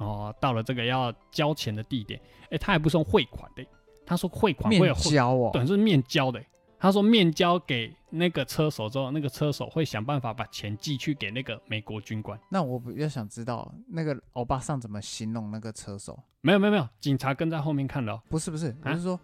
[0.01, 3.65] 哦，到了这个要交钱的地点，哎、他还不是用汇款的，
[4.05, 6.43] 他说汇款会有，交哦，对，是面交的。
[6.79, 12.39] 他说面交给那个车手之后，那个车手会想办法把钱寄去给那个美国军官。
[12.49, 16.19] 那我比较想知道那个欧巴桑怎么形容那个车手？
[16.41, 18.19] 没有没有没有，警察跟在后面看的、哦。
[18.27, 19.19] 不是不是，我啊是说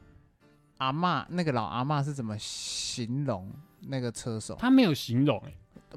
[0.78, 4.56] 阿嬷那个老阿嬷是怎么形容那个车手？
[4.60, 5.52] 他没有形容、哎，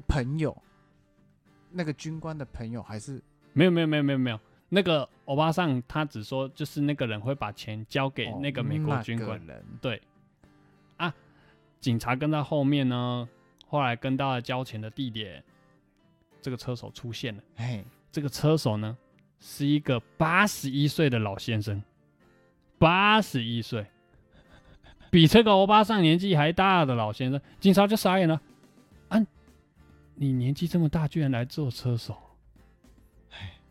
[0.07, 0.59] 朋友，
[1.69, 4.39] 那个军官的朋友还是没有没有没有没有没有，
[4.73, 9.37] 那个欧巴桑他只说就是那个人会把钱交给哦那个美国军官。
[9.81, 10.01] 对，
[10.95, 11.13] 啊，
[11.81, 13.27] 警察跟在后面呢，
[13.67, 15.43] 后来跟到了交钱的地点，
[16.41, 17.43] 这个车手出现了。
[17.57, 18.97] 嘿，这个车手呢，
[19.41, 21.83] 是一个八十一岁的老先生，
[22.79, 23.85] 八十一岁，
[25.09, 28.41] 比这个欧巴桑年纪还大的老先生，警察就傻眼了。
[29.09, 29.19] 啊，
[30.15, 32.17] 你年纪这么大，居然来做车手？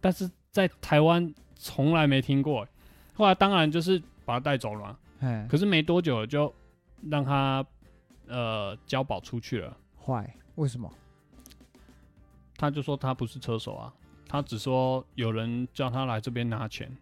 [0.03, 2.67] 但是在台湾从来没听过。
[3.15, 4.99] 后来当然就是把他带走了
[5.49, 6.53] 可是没多久就
[7.11, 7.65] 让他
[8.27, 9.77] 呃交保出去了。
[9.99, 10.91] 坏，为什么？
[12.57, 13.93] 他就说他不是车手啊，
[14.29, 16.95] 他只说有人叫他来这边拿钱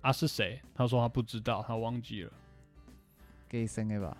[0.00, 0.60] 啊是谁？
[0.74, 2.32] 他说他不知道，他忘记了。
[3.48, 4.16] 给生的吧，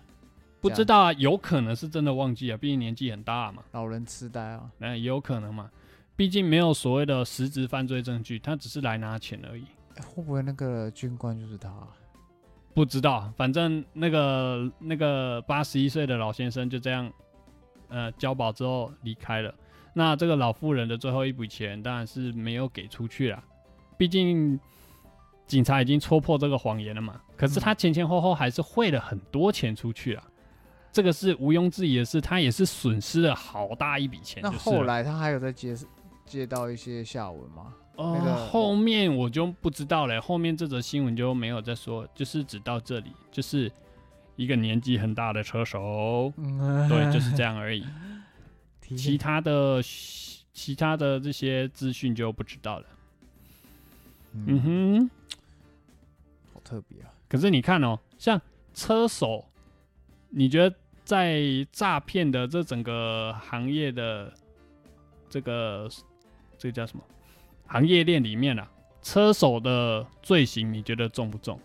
[0.61, 4.71] 不知道啊，有可能是真的忘记啊，毕竟年纪很大嘛，老人痴呆啊。
[4.77, 5.69] 那也有可能嘛，
[6.15, 9.63] 毕竟没有所谓的实质犯罪证据，他只是来拿钱而已。
[9.63, 11.87] 欸会不会那个军官就是他啊？
[12.73, 17.09] 不知道，反正那个那个八十一岁的老先生就这样，
[17.87, 19.55] 呃，交保之后离开了。
[19.93, 23.41] 那这个老妇人的最后一笔钱当然是没有给出去了，
[23.97, 24.59] 毕竟
[25.47, 27.21] 警察已经戳破这个谎言了嘛。
[27.37, 30.23] 可是他前前后后还是汇了很多钱出去了，
[30.91, 34.51] 这个是毋庸置疑的是，他也是损失了好大一笔钱那。
[34.51, 35.73] 后来他还有在接
[36.25, 37.73] 接到一些下文吗？
[37.95, 43.71] 呃，那个后面我就不知道了，后面这则新闻就没有再说，就是只到这里，就是
[44.35, 47.85] 一个年纪很大的车手，嗯，对，就是这样而已。
[48.97, 49.81] 其他的
[50.51, 52.85] 其他的这些资讯就不知道了。
[54.33, 55.09] 嗯嗯，哼，
[56.53, 57.09] 好特别啊。
[57.29, 58.39] 可是你看哦，像
[58.73, 59.45] 车手，
[60.29, 64.31] 你觉得在诈骗的这整个行业的
[65.29, 65.89] 这个
[66.65, 67.03] 这个叫什么
[67.67, 68.67] 行业链里面啊，
[69.03, 71.59] 车手的罪行你觉得重不重？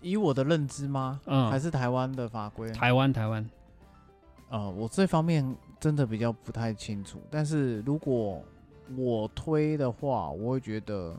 [0.00, 1.20] 以我的认知吗？
[1.26, 2.72] 嗯还是台湾的法规？
[2.72, 3.46] 台湾，台湾，
[4.48, 7.20] 呃，我这方面真的比较不太清楚。
[7.30, 8.42] 但是如果
[8.96, 11.14] 我推的话，我会觉得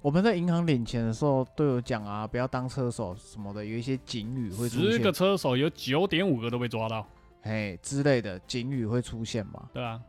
[0.00, 7.06] 我们在银行领钱的时候都有讲啊，不要当车手什么的，有一些警语会出十个，车手有九点五个都被抓到，
[7.42, 9.68] 哎之类的警语会出现嘛？
[9.74, 10.00] 对啊。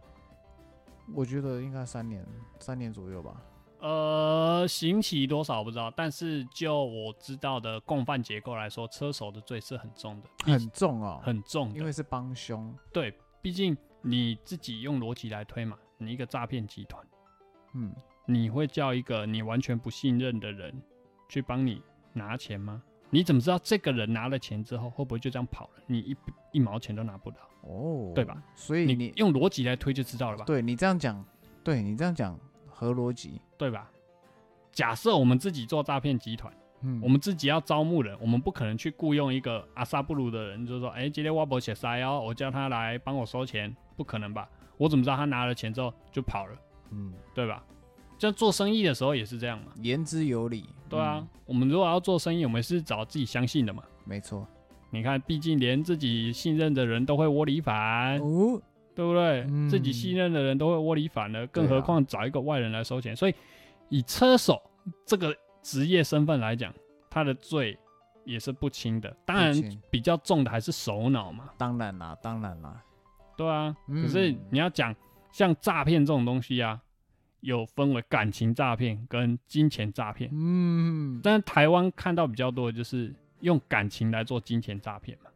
[1.14, 2.26] 我觉得应该三年，
[2.60, 3.42] 三年左右吧。
[3.80, 11.72] 呃，刑期多少我不知道，但是就我知道的共犯结构来说，车手的罪是很重的，很重哦，很重。
[11.74, 12.76] 因为是帮凶。
[12.92, 17.06] 对，毕竟你自己用逻辑来推嘛，你一个诈骗集团，
[17.74, 17.94] 嗯，
[18.26, 20.74] 你会叫一个你完全不信任的人
[21.30, 21.82] 去帮你
[22.14, 22.82] 拿钱吗？
[23.12, 25.84] 你怎么知道这个人拿了钱之后会不会就这样跑了？
[25.86, 26.18] 你一
[26.54, 28.42] 一毛钱都拿不到，哦，对吧？
[28.56, 30.46] 所以你你用逻辑来推就知道了吧？
[30.46, 31.24] 对你这样讲，
[31.64, 33.42] 对你这样讲合逻辑。
[33.58, 33.90] 对吧？
[34.72, 36.54] 假设我们自己做诈骗集团。
[36.82, 44.48] 嗯，我们自己要招募人，我们不可能去雇佣一个阿萨布鲁的人，就是说，哎、今天挖博写塞哦，我叫他来帮我收钱，不可能吧？
[44.78, 46.56] 我怎么知道他拿了钱之后就跑了，
[46.92, 47.64] 嗯，对吧？
[48.20, 50.70] 像做生意的时候也是这样嘛，言之有理。
[50.88, 53.82] 对啊，嗯我们如果要做生意，我们是找自己相信的嘛。
[54.06, 54.48] 没错。
[54.90, 58.62] 你看，毕竟连自己信任的人都会窝里反，哦，
[58.96, 59.46] 对不对？
[59.50, 63.16] 嗯自己信任的人都会窝里反了，更何况找一个外人来收钱。
[63.16, 63.36] 所以，
[63.90, 64.62] 以车手
[65.06, 66.74] 这个职业身份来讲，
[67.10, 67.78] 他的罪
[68.24, 69.16] 也是不轻的。
[69.26, 69.54] 当然
[69.90, 72.82] 比较重的还是首脑嘛，当然啦，当然啦。
[73.36, 73.76] 对啊。
[73.88, 74.96] 嗯可是你要讲
[75.32, 76.82] 像诈骗这种东西啊，
[77.42, 80.30] 有分为感情诈骗跟金钱诈骗。
[80.34, 85.30] 嗯，但台湾看到比较多的就是用感情来做金钱诈骗嘛。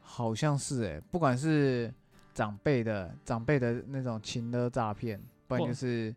[0.00, 1.92] 好像是哎、不管是
[2.34, 6.14] 长辈的长辈的那种情的诈骗，不然就是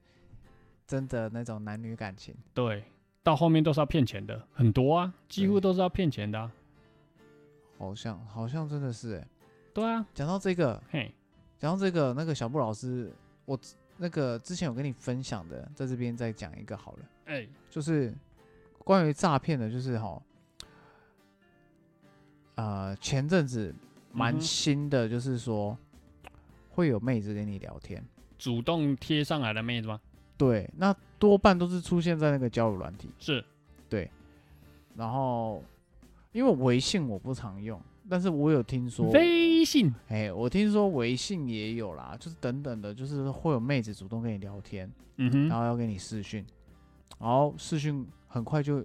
[0.87, 2.35] 真的那种男女感情。
[2.53, 2.83] 对，
[3.21, 6.51] 到后面都是要骗钱的，很多啊，几乎都是要骗钱的、啊。
[7.77, 9.27] 好像好像真的是哎、
[9.73, 11.13] 对啊，讲到这个，嘿，
[11.59, 13.11] 讲到这个，那个小布老师，
[13.45, 13.59] 我
[13.97, 18.13] 那个之前有跟你分享的，在这边再讲一个好了，哎、就是
[18.79, 20.21] 关于诈骗的，就是哈，
[22.55, 23.73] 呃，前阵子
[24.11, 25.77] 蛮新的，就是说
[26.69, 28.03] 会有妹子跟你聊天，
[28.37, 29.99] 主动贴上来的妹子吗？
[30.37, 33.43] 对，那多半都是出现在那个交友软体，是。
[33.89, 34.09] 对，
[34.95, 35.63] 然后
[36.31, 46.43] 因为微信我不常用，但是我有听说，微信，哎，我听说微信也有啦，就是等等的，就是会有妹子主动跟你聊天，嗯哼，然后要跟你视讯，
[47.19, 48.83] 然后视讯很快就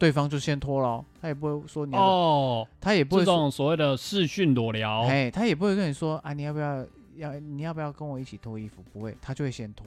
[0.00, 6.86] 对方就先脱了哦，他也不会说你哦，他也不会说，这种所谓的视讯裸聊，哎，他也不会跟你说啊，你要不要
[7.16, 8.82] 要你要不要跟我一起脱衣服？
[8.94, 9.86] 不会，他就会先脱，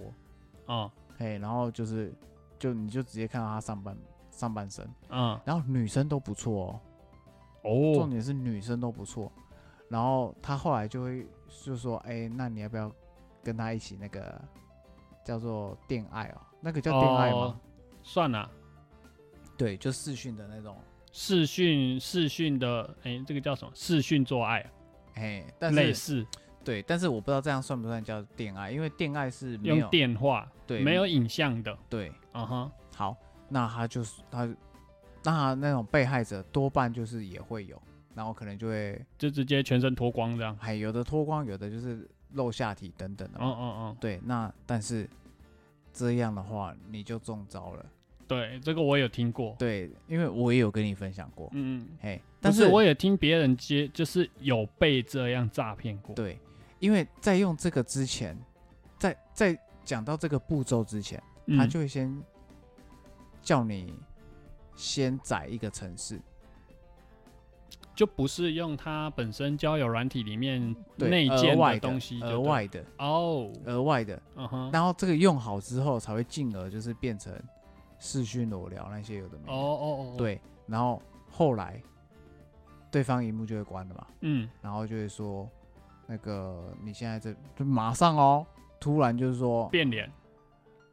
[0.67, 2.13] 哦，哎，然后就是
[2.59, 3.97] 就你就直接看到他上半
[4.29, 6.79] 上半身，嗯，然后女生都不错
[7.63, 7.93] 哦，哦。
[7.95, 9.31] 重哦，点是女生都不错，
[9.89, 11.25] 然后他后来就会
[11.65, 12.91] 就说，哎，那你要不要
[13.43, 14.39] 跟他一起那个
[15.25, 16.41] 叫做恋爱哦？
[16.61, 17.37] 那个叫恋爱吗？
[17.37, 17.55] 哦
[18.03, 18.47] 算了，
[19.57, 20.77] 对，就视讯的那种，
[21.11, 23.71] 视讯视讯的，哎、这个叫什么？
[23.75, 24.71] 视讯做爱啊，
[25.15, 26.25] 哎，但类似
[26.63, 32.11] 对，但是我不知道这样算不算叫恋爱，因为恋爱是没有用电话，对没有影像的，对。
[32.33, 33.15] 嗯哼，好，
[33.47, 34.45] 那他就是他，
[35.23, 37.79] 那他那种被害者多半就是也会有，
[38.15, 43.55] 然后可能就会就直接全身脱光这样，还有的脱光，有的就是露下体等等的嗯嘛。
[43.59, 45.07] 嗯嗯，对，那但是
[45.93, 47.85] 这样的话你就中招了，
[48.27, 49.55] 对，这个我有听过。
[49.59, 56.15] 对，因为我也有跟你分享过，嗯，嘿，但是是我也听别人接，就是有被这样诈骗过。
[56.15, 56.39] 对，
[56.79, 58.37] 因为在用这个之前，
[58.97, 62.15] 在在讲到这个步骤之前，嗯，他就会先
[63.41, 63.93] 叫你
[64.75, 66.19] 先载一个城市，
[67.95, 77.31] 就不是用它本身交友软体里面对，内建的东西，额外的，哦，额外的，嗯哼，然后这个用好之后才会进而就是变成
[78.03, 79.53] 视讯裸聊那些有的没的。
[79.53, 81.81] 哦哦哦，，对，然后后来
[82.91, 85.49] 对方荧幕就会关了嘛，嗯，然后就会说
[86.05, 88.45] 那个你现在这就马上哦，
[88.77, 90.11] 突然就是说，变脸，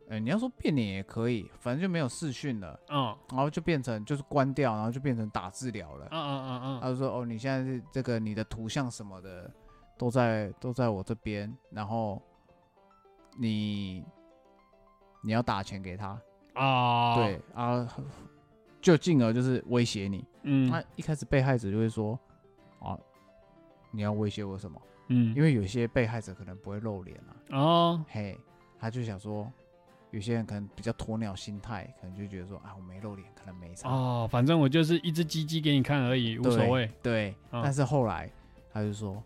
[0.09, 3.17] 呃，你要说变脸也可以，反正就没有视讯了，嗯。
[3.31, 6.07] 然后就变成就是关掉，然后就变成打字聊了。
[6.13, 6.23] 嗯。
[6.23, 9.51] 嗯嗯嗯，他就说哦，你现在是这个你的图像什么的
[9.99, 12.23] 都在都在我这边，然后
[13.37, 14.05] 你
[15.23, 16.19] 你要打钱给他，
[16.55, 17.89] 啊，对，啊，
[18.81, 20.25] 就进而就是威胁你。
[20.43, 22.19] 嗯那一开始被害者就会说
[22.79, 22.99] 啊，
[23.91, 24.81] 你要威胁我什么？
[25.09, 28.39] 嗯，因为有些被害者可能不会露脸啊，哦，嘿，
[28.79, 29.51] 他就想说，
[30.13, 36.91] 有些人可能比较鸵鸟心态，可能就觉得说啊，我没露脸，可能没啥，哦，反正我就是一只鸡鸡给你看而已，无所谓。
[37.03, 37.35] 对。
[37.51, 38.31] 嗯但是后来
[38.73, 39.23] 他就说，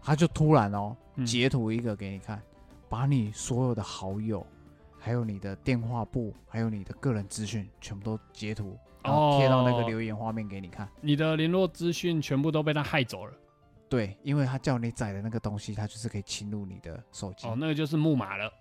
[0.00, 2.40] 他就突然哦嗯截图一个给你看，
[2.88, 4.46] 把你所有的好友，
[5.06, 10.90] 还有你的电话簿，还有你的个人资讯全部都截图，然后贴到那个哦留言画面给你看。
[11.00, 13.32] 你的联络资讯全部都被他害走了。
[13.88, 18.52] 对，因为他叫你载的那个东西，他就是可以侵入你的手机，哦，那个就是木马了。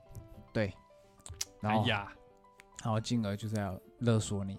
[0.53, 0.71] 对，
[1.59, 2.13] 然后、哎呀，
[2.83, 4.55] 然后进而就是要勒索你，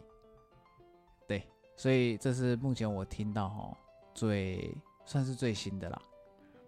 [1.28, 1.40] 对，
[1.76, 3.72] 所以这是目前我听到哈
[4.12, 6.02] 最算是最新的啦，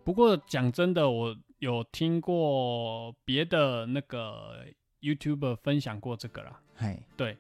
[0.05, 4.65] 不过讲真的，我有听过别的那个
[5.01, 6.61] YouTuber 分享过这个啦。
[6.77, 7.37] 嘿，对，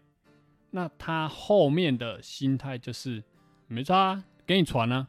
[0.70, 3.22] 那他后面的心态就是
[3.66, 5.08] 没错、啊，给你传啊。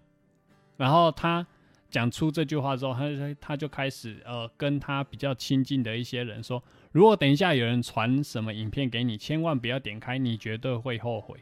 [0.77, 1.45] 然后他
[1.89, 11.39] 讲出这句话之后，他就他就开始呃跟他比较亲近的一些人说，如果等一下有人传什么影片给你，千万不要点开，你绝对会后悔。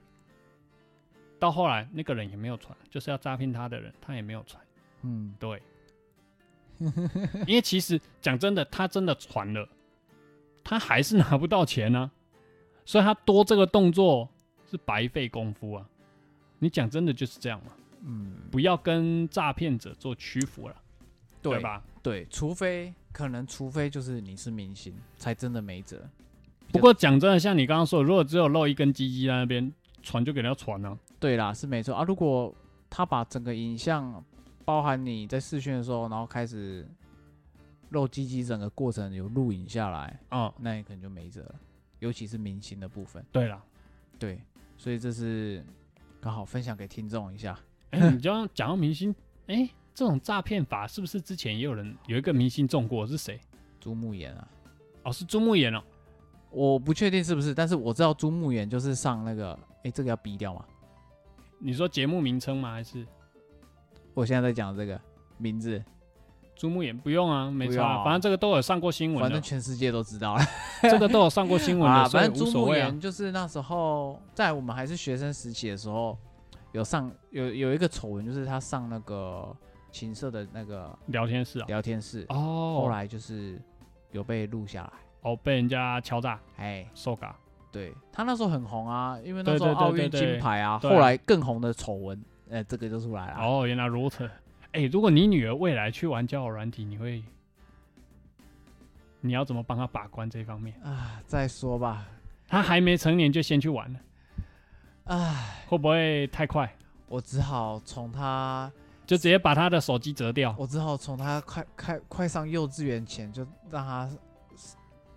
[1.39, 4.63] 到后来那个人也没有传，就是要诈骗他的人，他也没有传。
[5.03, 5.61] 嗯，对，
[7.45, 9.69] 因为其实讲真的，他真的传了，
[10.67, 12.11] 他还是拿不到钱呢、
[12.83, 14.27] 所以他多这个动作
[14.69, 15.87] 是白费功夫啊。
[16.59, 17.71] 你讲真的就是这样嘛，
[18.03, 20.75] 嗯，不要跟诈骗者做屈服了，
[21.41, 21.81] 对对吧？
[22.03, 26.05] 对，除非可能，除非就是你是明星，才真的没辙。
[26.73, 29.71] 不过讲真的，像你刚刚说，如果只有露一根鸡鸡在那边
[30.03, 30.97] 传，就给人家传啊。
[31.17, 32.03] 对啦，是没错啊。
[32.03, 32.53] 如果
[32.89, 34.21] 他把整个影像，
[34.65, 36.85] 包含你在试训的时候，然后开始
[37.89, 41.55] 露鸡鸡整个过程有录影下来，嗯，那你可能就没辙了。
[41.99, 43.63] 尤其是明星的部分，对了，
[44.19, 44.39] 对，
[44.77, 45.65] 所以这是
[46.21, 47.57] 刚好分享给听众一下。
[47.89, 49.15] 哎、 你就要讲到明星，
[49.47, 53.07] 哎、这种诈骗法是不是之前也有人有一个明星中过？
[53.07, 53.39] 是谁？
[53.79, 54.47] 朱木炎啊，
[55.03, 55.81] 哦，是朱木炎哦。
[56.51, 60.65] 我不确定是不是，但是我知道朱木炎就是上那个，哎，这个要逼掉吗？
[61.59, 62.73] 你说节目名称吗？
[62.73, 63.05] 还是
[64.13, 64.99] 我现在在讲这个
[65.37, 65.83] 名字，
[66.57, 66.97] 朱木炎？
[66.97, 70.41] 不用啊，没差啊、反正这个都有上过新闻的反正，全世界都知道了。
[70.81, 72.87] 这个都有上过新闻啊，的，反正朱木无所谓啊。
[72.87, 76.17] 炎就是那时候在我们还是学生时期的时候，
[76.71, 79.55] 有上有有一个丑闻，就是他上那个
[79.91, 83.61] 情色的那个聊天室啊，聊天室，哦，后来就是
[84.11, 84.91] 有被录下来。
[85.21, 87.35] 哦被人家敲诈哎，受嘎，
[87.69, 93.37] 对他那时候很红啊，因为那对时候奥运金牌啊，后来更红的丑闻，呃，这个就出来了。
[93.39, 94.29] 哦，原来如此。
[94.73, 97.23] 哎、如果你女儿未来去玩交友软体，你会，
[99.21, 100.79] 你要怎么帮她把关这方面？
[100.83, 102.05] 啊，再说吧，
[102.47, 103.99] 她还没成年就先去玩了，
[105.05, 106.71] 唉，会不会太快？
[107.07, 108.71] 我只好从她，
[109.05, 110.53] 就直接把她的手机折掉？
[110.59, 114.09] 我只好从他快快快上幼稚园前，就让他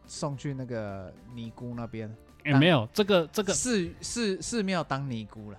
[0.06, 2.08] 送去那个尼姑那边。
[2.44, 5.58] 哎、没有，这个这个寺寺寺庙当尼姑了。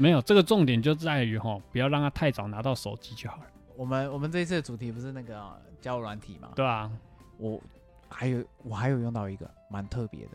[0.00, 3.42] 没有，这个重点就在于哈，不要让他太早拿到手机就好了，
[3.76, 5.38] 我们我们这一次的主题不是那个
[5.78, 6.52] 交友软体嘛？
[6.56, 6.90] 对啊，
[7.36, 7.60] 我
[8.08, 10.30] 还有我还有用到一个蛮特别的，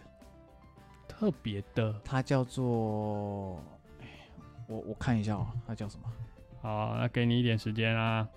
[1.07, 3.59] 特别的，它叫做，
[4.01, 4.07] 哎
[4.68, 6.03] 我我看一下哦，它叫什么？
[6.61, 8.28] 好，那给你一点时间啊。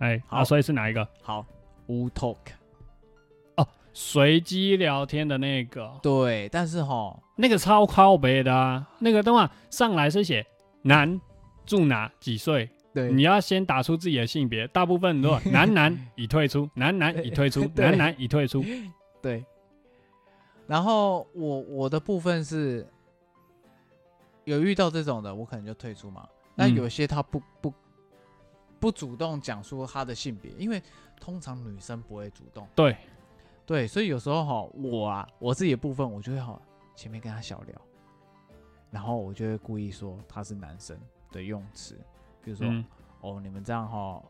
[0.00, 1.08] 哎，好啊，所以是哪一个？
[1.22, 1.44] 好
[1.86, 2.36] ，Wu Talk。
[4.00, 10.46] 随机聊天的那个，对，但是哈，那个超靠北的啊，那个的话上来是写
[10.82, 11.20] 男
[11.66, 18.64] 住哪几岁，对你要先打出自己的性别，大部分都男男已退出，男男已退出，男男已退出。
[19.20, 19.44] 对，
[20.68, 22.86] 然后我我的部分是
[24.44, 26.24] 有遇到这种的，我可能就退出嘛。
[26.54, 27.74] 那嗯有些他不不
[28.78, 30.80] 不主动讲出他的性别，因为
[31.20, 32.64] 通常女生不会主动。
[32.76, 32.96] 对，
[33.68, 36.58] 对，所以有时候哈，我啊，我自己的部分，我就会哈
[36.96, 37.78] 前面跟他小聊，
[38.90, 40.98] 然后我就会故意说他是男生
[41.30, 41.94] 的用词，
[42.42, 42.82] 比如说、嗯
[43.20, 44.22] 哦，你们这样哈，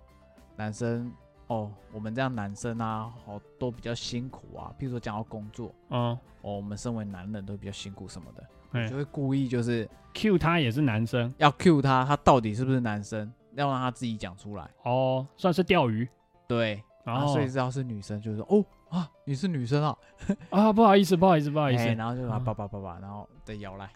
[0.56, 1.12] 男生
[1.46, 14.68] 哦，我们这样男生啊，哦都比较辛苦啊，譬如说讲到工作，哦，哦，我们身为男人都比较辛苦什么的，哎就会故意就是 Q 他也是男生要 cue 他，他到底是不是男生，要让他自己讲出来。
[14.82, 16.08] 哦，算是钓鱼。
[16.48, 19.96] 对，啊，然后所以知道是女生，就是说哦啊，你是女生啊，
[20.50, 21.84] 啊，不好意思，不好意思，不不好意思。
[21.94, 23.90] 然后就把嗯叭叭叭叭，然后再摇来。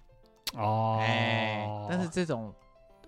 [0.54, 2.52] 哦，哎，但是这种，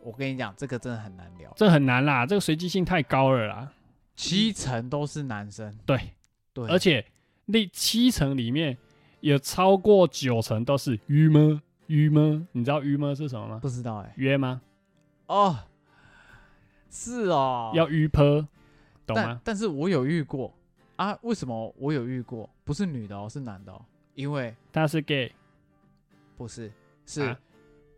[0.02, 3.70] 我跟你讲，这个真的很难聊，这很难啦，这个随机性太高了啦。
[4.16, 5.76] 七成都是男生。
[5.84, 5.98] 对，
[6.52, 7.04] 对，而且
[7.46, 8.78] 那七成里面
[9.20, 11.60] 有超过九成都是约吗？
[11.88, 12.46] 约吗？
[12.52, 13.58] 你知道约吗是什么吗？
[13.60, 14.62] 不知道哎、约吗？
[15.26, 15.58] 哦，
[16.88, 18.40] 是哦，要约坡，
[19.04, 19.40] 懂但吗？
[19.44, 20.54] 但是我有遇过
[20.96, 22.48] 啊，为什么我有遇过？
[22.64, 23.80] 不是女的哦，是男的哦，
[24.14, 25.32] 因为他是 gay，
[26.36, 26.70] 不是
[27.06, 27.38] 是、啊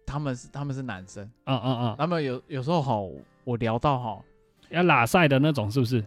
[0.09, 3.09] 他们是他们是男生，嗯嗯嗯，他们有有时候好，
[3.43, 4.23] 我聊到哈，
[4.71, 6.05] 要拉赛的那种是不是？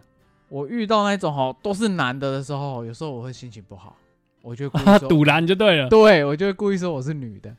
[0.48, 3.94] 我遇到那种哈都是男的的时候，有时候我会心情不好，
[4.40, 7.54] 我就会故啊，意说，堵拦就对了对我就会故意说我是女的，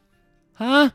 [0.56, 0.92] 啊！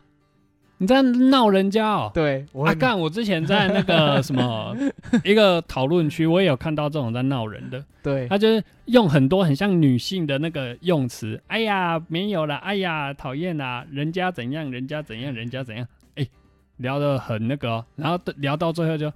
[0.78, 2.10] 你在闹人家哦？
[2.12, 2.98] 对我啊，干！
[2.98, 4.76] 我之前在那个 什么
[5.24, 16.28] 一个讨论区，我也有看到这种在闹人的，对他就是用很多很像女性的那个用词，哎呀，没有了，哎呀，讨厌啦，人家怎样，人家怎样，人家怎样，哎，
[16.76, 19.10] 聊得很那个哦、然后聊到最后就，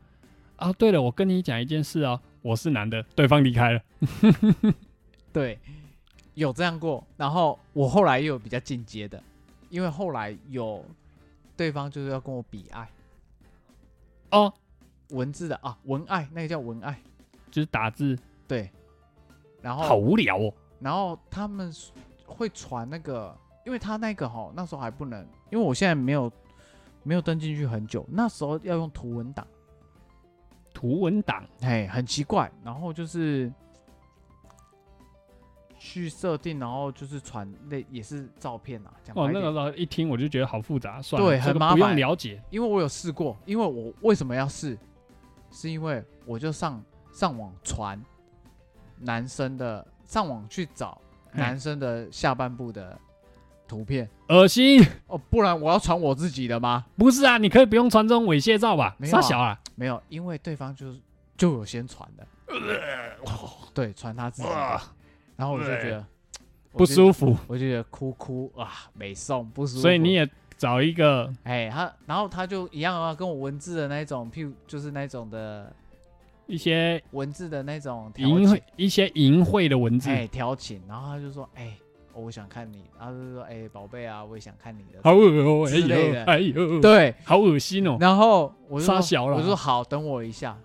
[0.56, 3.80] 啊，对了，我跟你讲一件事哦，我是男的，对方离开了，
[5.30, 5.58] 对，
[6.32, 7.06] 有这样过。
[7.18, 9.22] 然后我后来也有比较进阶的，
[9.68, 10.82] 因为后来有
[11.61, 12.88] 对方就是要跟我比爱。
[14.30, 14.50] 哦，
[15.11, 16.98] 文字的啊，文爱那个叫文爱，
[17.50, 18.70] 就是打字，对。
[19.61, 21.70] 然后好无聊哦，然后他们
[22.24, 23.36] 会传那个，
[23.66, 26.32] 因为他那个哈那时候还不能，因为我现在没有
[27.02, 29.46] 没有登进去很久，那时候要用图文档，
[30.72, 32.50] 图文档，嘿，很奇怪。
[32.64, 33.52] 然后就是
[35.81, 44.78] 去设定，然后就是传那也是照片啊，讲哇，白一点那个时候一听我就觉得好复杂，算了，对很麻烦了解，因为我有试过，因为我为什么要试？
[45.51, 48.01] 是因为我就上上网传
[48.99, 51.01] 男生的，上网去找
[51.33, 52.97] 男生的下半部的
[53.66, 54.81] 图片恶心。
[55.07, 56.85] 哦，不然我要传我自己的吗？
[56.97, 58.95] 不是啊，你可以不用传这种猥亵照吧？
[58.99, 61.01] 没有啊小啊，没有，因为对方就是
[61.39, 62.26] 就有先传的，
[63.72, 64.81] 对，传他自己的，
[65.41, 66.05] 然后我就觉得
[66.72, 70.28] 不舒服，我就觉得哭哭啊，美送不舒服，所以你也
[70.59, 75.74] 找一个哎他，然后他就一样啊，跟我文字的那种，譬如就是那种的
[76.47, 81.74] 一些文字的那种淫秽，一些淫秽的文字，哎，调情，然后他就说，哎、
[82.12, 87.97] 哦我想看你，然后就说，哎、宝贝啊，我也想看你的，好恶哦，哎呦哎呦，，对，好恶心哦。
[87.99, 90.59] 然后我就说，小了我就说好，等我一下，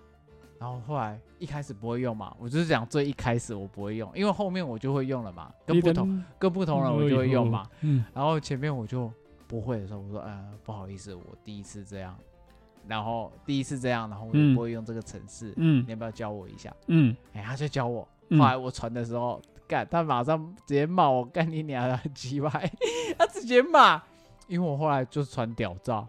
[0.58, 9.12] 然后后来一开始不会用嘛，我就是讲最一开始我不会用，因为后面我就会用了嘛，跟不同跟不同人我就会用嘛，，嗯，然后前面我就
[9.46, 12.16] 不会的时候，我说呃不好意思，我第一次这样，
[12.86, 16.74] 然后第一次这样，然后我就不会用这个程式，嗯你要不要教我一下？
[16.86, 22.50] 嗯哎，他就教我，嗯后来我传的时候，干他马上直接骂我干你娘的鸡巴，
[23.18, 24.02] 他直接骂，
[24.48, 26.08] 因为我后来就传屌照，呃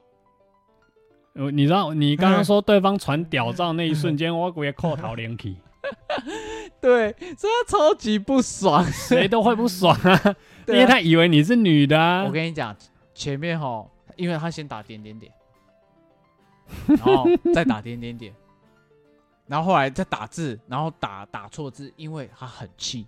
[1.52, 5.58] 你知道你刚刚 说对方传屌照那一瞬间，我鬼扣头连体，
[6.82, 10.36] 对，所以他超级不爽，谁都会不爽啊，
[10.68, 12.24] 因为他以为你是女的啊。
[12.26, 12.32] 我。
[12.32, 12.76] 跟你讲，
[13.14, 13.86] 前面哈，
[14.16, 15.32] 因为他先打点点点，
[16.88, 18.34] 然后再打点点点，
[19.46, 23.08] 然后后来再打字，然后打打错字，因为他很气，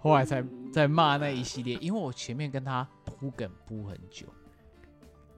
[0.00, 0.42] 后来才
[0.72, 4.26] 在骂那一系列，因为我前面跟他铺梗铺很久，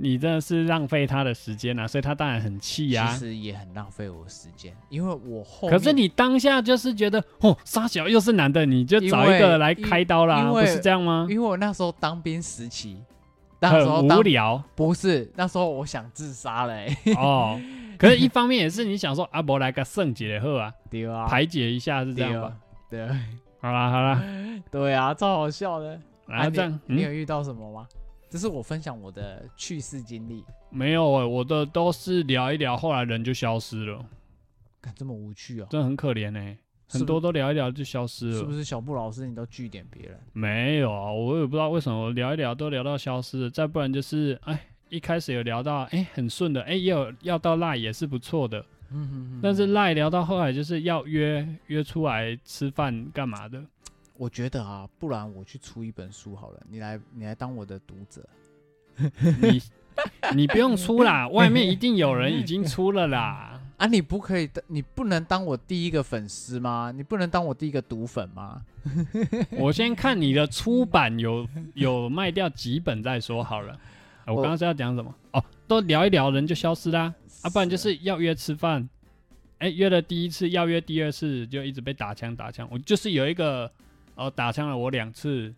[0.03, 3.07] 你真的是浪费他的时间啊，所以他当然很气其啊。
[3.15, 11.29] 实也很浪费我时间，因为我后可是你当下就是觉得，哦，沙小又是男的，你就找一个来开刀啦，不是这样吗？
[11.31, 13.01] 因为我那时候当兵时期，
[13.61, 17.61] 那时候当很无聊不是那时候我想自杀嘞、欸，哦。
[17.97, 22.53] 可是，一方面也是你想说，阿伯来个圣洁的喝啊，对啊，排解一下是这样吧？
[22.91, 23.17] 对啊，
[23.61, 24.21] 好啦好啦，
[24.73, 25.95] 对啊，超好笑的。
[25.95, 27.87] 啊然后这样，嗯，你有遇到什么吗？
[28.33, 34.03] 这是我分享我的趣事经历，没有哎，我的都是聊一聊，后来人就消失了，
[34.81, 35.67] 看这么无趣哦。
[35.69, 36.57] 真的很可怜哎。
[36.89, 38.39] 是不很多都聊一聊就消失了。
[38.39, 40.19] 是不是小布老师你都据点别人？
[40.33, 44.59] 没有啊，我也不知道为什么我聊一聊都聊到消失了，再不然就是哎，
[44.89, 53.63] 一开始有聊到哎很顺的，哎也有要到赖也是不错的，嗯哼哼但是赖聊到后来就是要约约出来吃饭干嘛的，
[54.23, 58.25] 我觉得啊，不然我去出一本书好了，你来你来当我的读者。
[59.41, 59.61] 你
[60.37, 63.61] 你不用出啦，外面一定有人已经出了啦。
[63.79, 66.93] 啊，你不可以当，你不能当我第一个粉丝吗？
[66.95, 68.63] 你不能当我第一个毒粉吗？
[69.59, 71.45] 我先看你的出版有
[71.75, 73.73] 有卖掉几本再说好了。
[73.73, 73.81] 啊
[74.27, 75.13] 我我刚刚是要讲什么？
[75.33, 77.13] 哦，都聊一聊人就消失啦，
[77.43, 78.89] 啊，不然就是要约吃饭，
[79.59, 82.69] 哎，约了第一次要约第二次就一直被打枪打枪。
[82.71, 83.69] 我就是有一个
[84.27, 85.55] 哦打枪了我两次，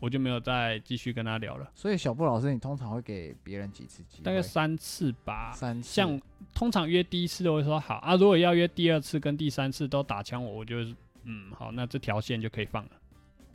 [0.00, 4.24] 我就没有再继续跟他聊了，所以小布老师，你通常会给别人几次机会？
[4.24, 5.52] 大概三次吧。
[5.52, 5.88] 三次。
[5.94, 6.20] 像
[6.54, 10.94] 通常约第一次都会说好啊，如果要约第二次跟第三次都打枪我，我就是
[11.24, 12.90] 嗯好，那这条线就可以放了。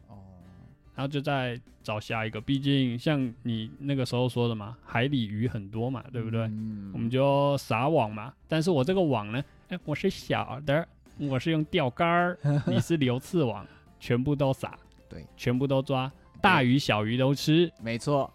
[0.07, 0.15] 哦，
[0.95, 2.39] 然后就再找下一个。
[2.39, 6.41] 毕竟像你那个时候说的嘛，海里鱼很多嘛，对不对？
[6.43, 8.33] 嗯我们就撒网嘛。
[8.47, 10.87] 但是我这个网呢，哎，我是小的，
[11.17, 13.67] 我是用钓竿儿， 你是流刺网，
[13.99, 14.77] 全部都撒，
[15.09, 17.71] 对，全部都抓，大鱼小鱼都吃。
[17.81, 18.31] 没错，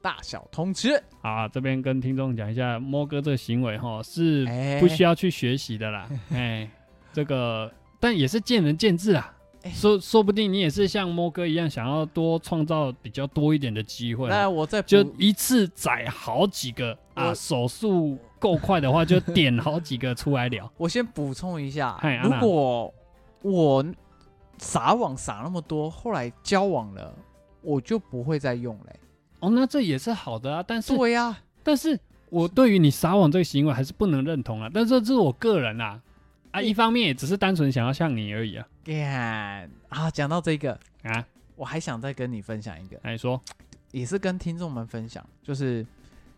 [0.00, 1.02] 大小通吃。
[1.20, 6.08] 啊，这边跟听众讲一下，摸哥这个行为哈是哎不需要去学习的啦。
[6.32, 6.68] 哎，
[7.12, 9.34] 这个但也是见仁见智啊。
[9.62, 14.36] 哎说说不定你也是像摸哥一样，想要多创造比较多一点的机会啊。
[14.36, 20.68] 那我再就一次宰好几个啊，手速够快的话，就点好几个出来聊。
[20.76, 22.92] 我先补充一下如果
[23.40, 23.84] 我
[24.62, 27.12] 撒网撒那么多，后来交往了，
[27.60, 29.00] 我就不会再用嘞、
[29.40, 31.98] 哦，那这也是好的啊，但是对呀、但是
[32.30, 34.70] 我对于你撒网这个行为还是不能认同啊。
[34.72, 36.00] 但是这是我个人啊，
[36.52, 38.66] 啊，嗯一方面也只是单纯想要像你而已啊。
[38.84, 43.42] 干啊，讲到这个，啊，我还想再跟你分享一个，来说，
[43.90, 45.84] 也是跟听众们分享，就是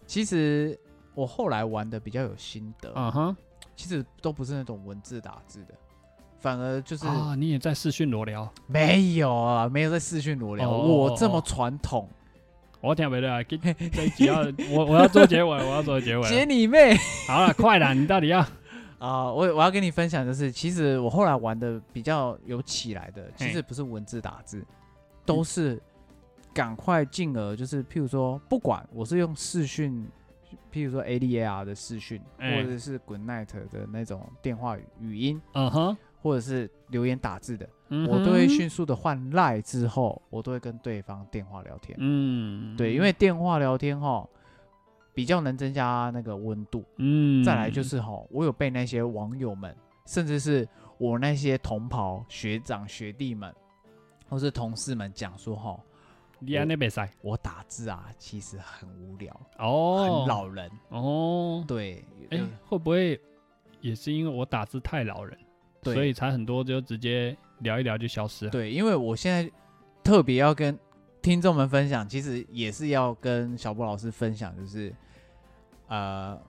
[0.07, 0.79] 其实
[1.15, 3.37] 我后来玩的比较有心得，嗯哼，
[3.77, 5.75] 其实都不是那种文字打字的，
[6.45, 12.07] 反而就是、啊，你也在视讯裸聊，没有啊，没有在视讯裸聊，哦我这么哦传统，
[12.83, 14.41] 我听不到啊，给这一集要
[14.71, 16.45] 我我要做结尾， 我要做结尾结。
[16.45, 16.95] 你妹！
[17.27, 18.41] 好了，快了，你到底要？
[18.99, 24.63] 啊、我我要跟你分享，就是其实我后来玩的比较有起来的，其嘿实不是文字打字，
[25.25, 25.81] 都是
[26.53, 30.07] 赶快进而就是，譬如说，不管我是用视讯，
[30.71, 41.95] 譬如说 ADAR 的视讯，哎或者是 Good Night 的那种电话语语音，嗯哼，或者是留言打字的，嗯我都会迅速的换赖之后，我都会跟对方电话聊天。
[42.01, 44.27] 嗯，对，因为电话聊天哈，
[45.13, 46.83] 比较能增加那个温度。
[46.97, 50.67] 嗯，再来就是哈，我有被那些网友们，甚至是
[50.97, 53.55] 我那些同袍学长学弟们，
[54.27, 55.79] 或是同事们讲说哈，
[56.39, 60.71] 你安那比赛我打字啊其实很无聊，哦，很老人。
[60.89, 62.49] 哦，对，哎、呃。
[62.67, 63.21] 会不会
[63.83, 65.39] 也是因为我打字太老人，
[65.85, 68.51] 对所以才很多就直接聊一聊就消失了？
[68.51, 69.51] 对，因为我现在
[70.03, 70.77] 特别要跟
[71.23, 74.95] 听众们分享，其实也是要跟小波老师分享，就是
[75.89, 76.41] 呃，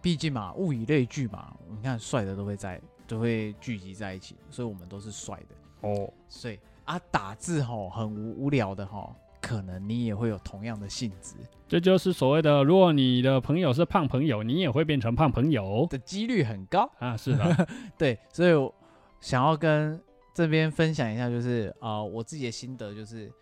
[0.00, 5.88] 毕竟嘛，物以类聚嘛，你看帅的都会在都会聚集在一起，所以我们都是帅的。
[5.88, 11.34] 哦，所以啊，打字吼很无无聊的吼，可能你也会有同样的性质
[11.68, 16.88] 这就是所谓的，如果你的朋友是胖朋友，你也会变成胖朋友的几率很高。
[16.98, 17.68] 啊，是的，
[17.98, 18.72] 对，所以我
[19.20, 20.00] 想要跟
[20.32, 23.32] 这边分享一下，就是啊、呃我自己的心得就是，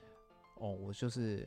[0.54, 1.46] 哦，我就是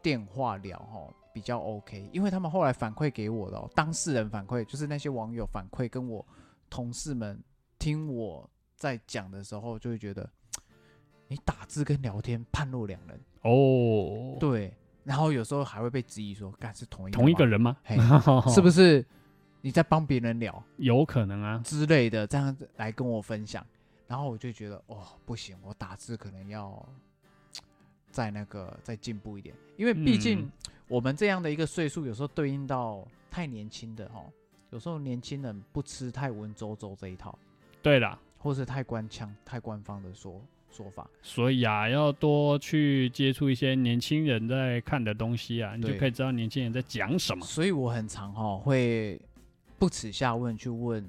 [0.00, 6.24] 电话聊哈比较 OK，因为他们后来反馈给我的、哦，当事人反馈就是那些网友反馈跟我
[6.68, 7.42] 同事们
[7.78, 10.28] 听我在讲的时候，就会觉得
[11.26, 13.18] 你打字跟聊天判若两人。
[13.42, 14.72] 哦，对，
[15.04, 17.76] 然后有时候还会被质疑说，干是同一同一个人人吗？
[17.84, 17.96] 嘿
[18.52, 19.04] 是不是
[19.60, 23.64] 你在帮别人聊 有可能啊，之类的，这样子来跟我分享，
[24.06, 26.84] 然后我就觉得哦不行，我打字可能要
[28.10, 30.50] 再那个再进步一点，因为毕竟嗯。
[30.88, 34.24] 我们这样的一个岁数，有时候对应到太年轻的哈，
[34.70, 37.38] 有时候年轻人不吃太文绉绉这一套，
[37.82, 40.40] 对啦，或是太官腔、太官方的说
[40.70, 47.44] 说法，所以啊，要多去接触一些年轻人在看的东西啊，你就可以知道年轻人在讲什么。
[47.44, 49.20] 所以我很常哈会
[49.78, 51.08] 不耻下问去问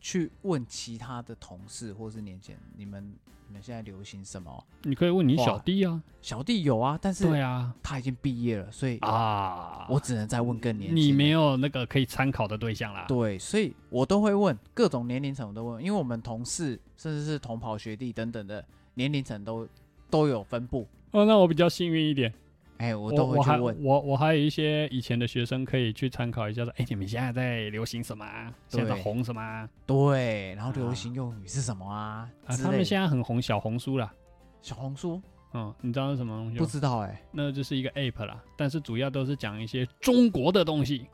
[0.00, 3.14] 去问其他的同事或是年轻人，你们
[3.46, 4.62] 你们现在流行什么？
[4.82, 10.96] 你可以问你小弟啊，小弟有啊，但是对啊，他已经毕业了，所以啊，我只能再问更年轻。
[10.96, 13.06] 你没有那个可以参考的对象啦。
[13.08, 18.62] 对，所以我都会问各种年龄层，我都问，因为我们同事甚至是同跑学弟等等的
[18.98, 19.66] 年龄层都
[20.10, 20.84] 都有分布。
[21.12, 22.34] 哦，那我比较幸运一点，
[22.78, 23.84] 哎，我我都会我还去问。
[23.84, 28.52] 我我还有一些以前的学生可以去参考一下，说，哎，你们现在在流行什么啊？
[28.68, 29.68] 现在在红什么啊？
[29.86, 32.28] 对，然后流啊行用语是什么啊？
[32.44, 34.12] 啊，他们现在很红小红书啦。
[34.60, 35.22] 小红书
[35.54, 36.66] 嗯，你知道是什么东西不？
[36.66, 41.06] 知道哎，那就是一个 app 啦，但是主要都是讲一些中国的东西。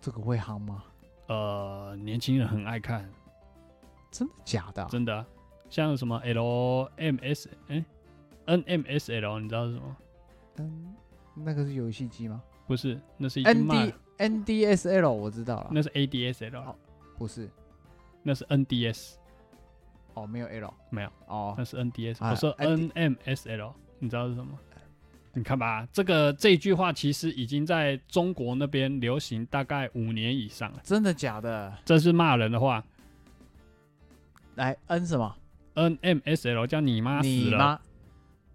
[0.00, 0.84] 这个会夯吗？
[1.28, 3.08] 呃，年轻人很爱看，
[4.10, 4.88] 真的假的啊？
[4.90, 5.26] 真的啊、
[5.72, 7.82] 像什么 LMS 哎、
[8.46, 9.96] NMSL 你知道是什么？
[10.58, 10.94] 嗯，
[11.34, 16.76] 那个是游戏机吗不是，那是 NDSL 我知道了，那是 ADSL，哦
[17.16, 17.48] 不是
[18.22, 19.14] 那是 NDS，
[20.12, 22.22] 哦，没有 L 没有，哦那，是 NDS。
[22.22, 24.58] 啊我说 NMSL，你知道是什么？
[25.32, 30.80] 你看吧，这个这句话其实已经在中国那边流行大概五年以上了。
[30.84, 31.72] 真的假的？
[31.86, 32.84] 这是骂人的话
[34.56, 35.34] 来 N 什么？
[35.74, 37.80] ，NMSL 叫你妈死了？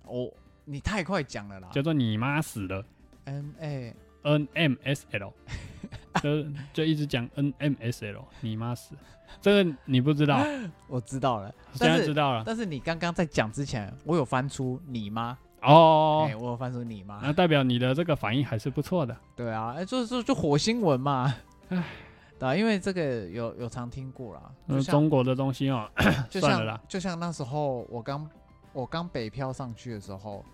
[0.04, 0.32] 哦，
[0.66, 1.70] 你太快讲了啦。
[1.72, 2.84] 叫做你妈死了。
[3.26, 5.34] N A，NMSL，
[6.22, 8.96] 就就一直讲 NMSL，你妈死。
[8.96, 9.02] 了，
[9.42, 10.42] 这个你不知道，
[10.88, 12.44] 我知道了，现但在知道了。
[12.46, 16.26] 但是你刚刚在讲之前，我有翻出你妈，哦。
[16.30, 19.16] 哎、，我有翻出你妈，那代表你的这个反应还是不错的。
[19.36, 21.36] 对啊，哎、就就就火星文嘛，
[21.70, 21.78] 唉。
[21.78, 22.07] 对
[22.40, 25.90] 啊，因为这个有有常听过啦，就嗯，中国的东西哦，
[26.30, 28.30] 就 算了啦像就像那时候我刚
[28.74, 30.46] 我刚北漂上去的时候，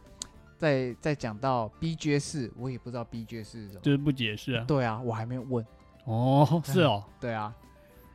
[0.57, 4.63] 在在讲到 B 爵士，我也不知道 B 爵士是什么，就是不解释啊。
[4.67, 5.65] 对啊，我还没有问，
[6.05, 7.53] 哦，是哦， 对啊，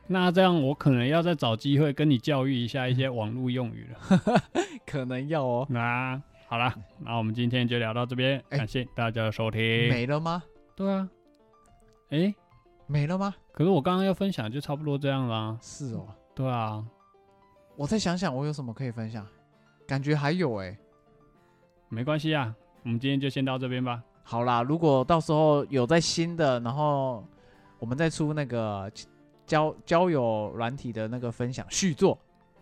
[0.07, 4.41] 那这样我可能要再找机会跟你教育一下一些 网络用语了。
[4.87, 9.59] 可能要哦，那好啦，那我们今天就聊到这边，哎感谢大家的收听。
[9.61, 10.41] 没了吗？
[10.75, 11.07] 对啊，
[12.09, 12.33] 哎，
[12.89, 13.35] 没了吗？
[13.51, 15.55] 可是我刚刚要分享就差不多这样啦。
[15.61, 16.83] 是哦，对啊，
[17.75, 19.25] 我再想想我有什么可以分享，
[19.87, 20.75] 感觉还有哎、
[21.87, 24.01] 没关系啊，我们今天就先到这边吧。
[24.23, 27.23] 好啦，如果到时候有在新的，然后
[27.77, 28.91] 我们再出那个
[29.45, 32.17] 交交友软体的那个分享续作，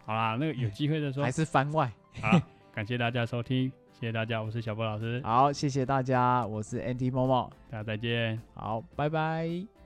[0.05, 1.31] 好啦，那个有机会再说还。
[1.31, 1.89] 是番外。
[2.21, 2.37] 好，
[2.73, 8.41] 感谢大家收听，谢谢大家，我是小波老师，好，谢谢大家，我是 NT 某某，大家再见。
[8.55, 9.76] 好，拜拜。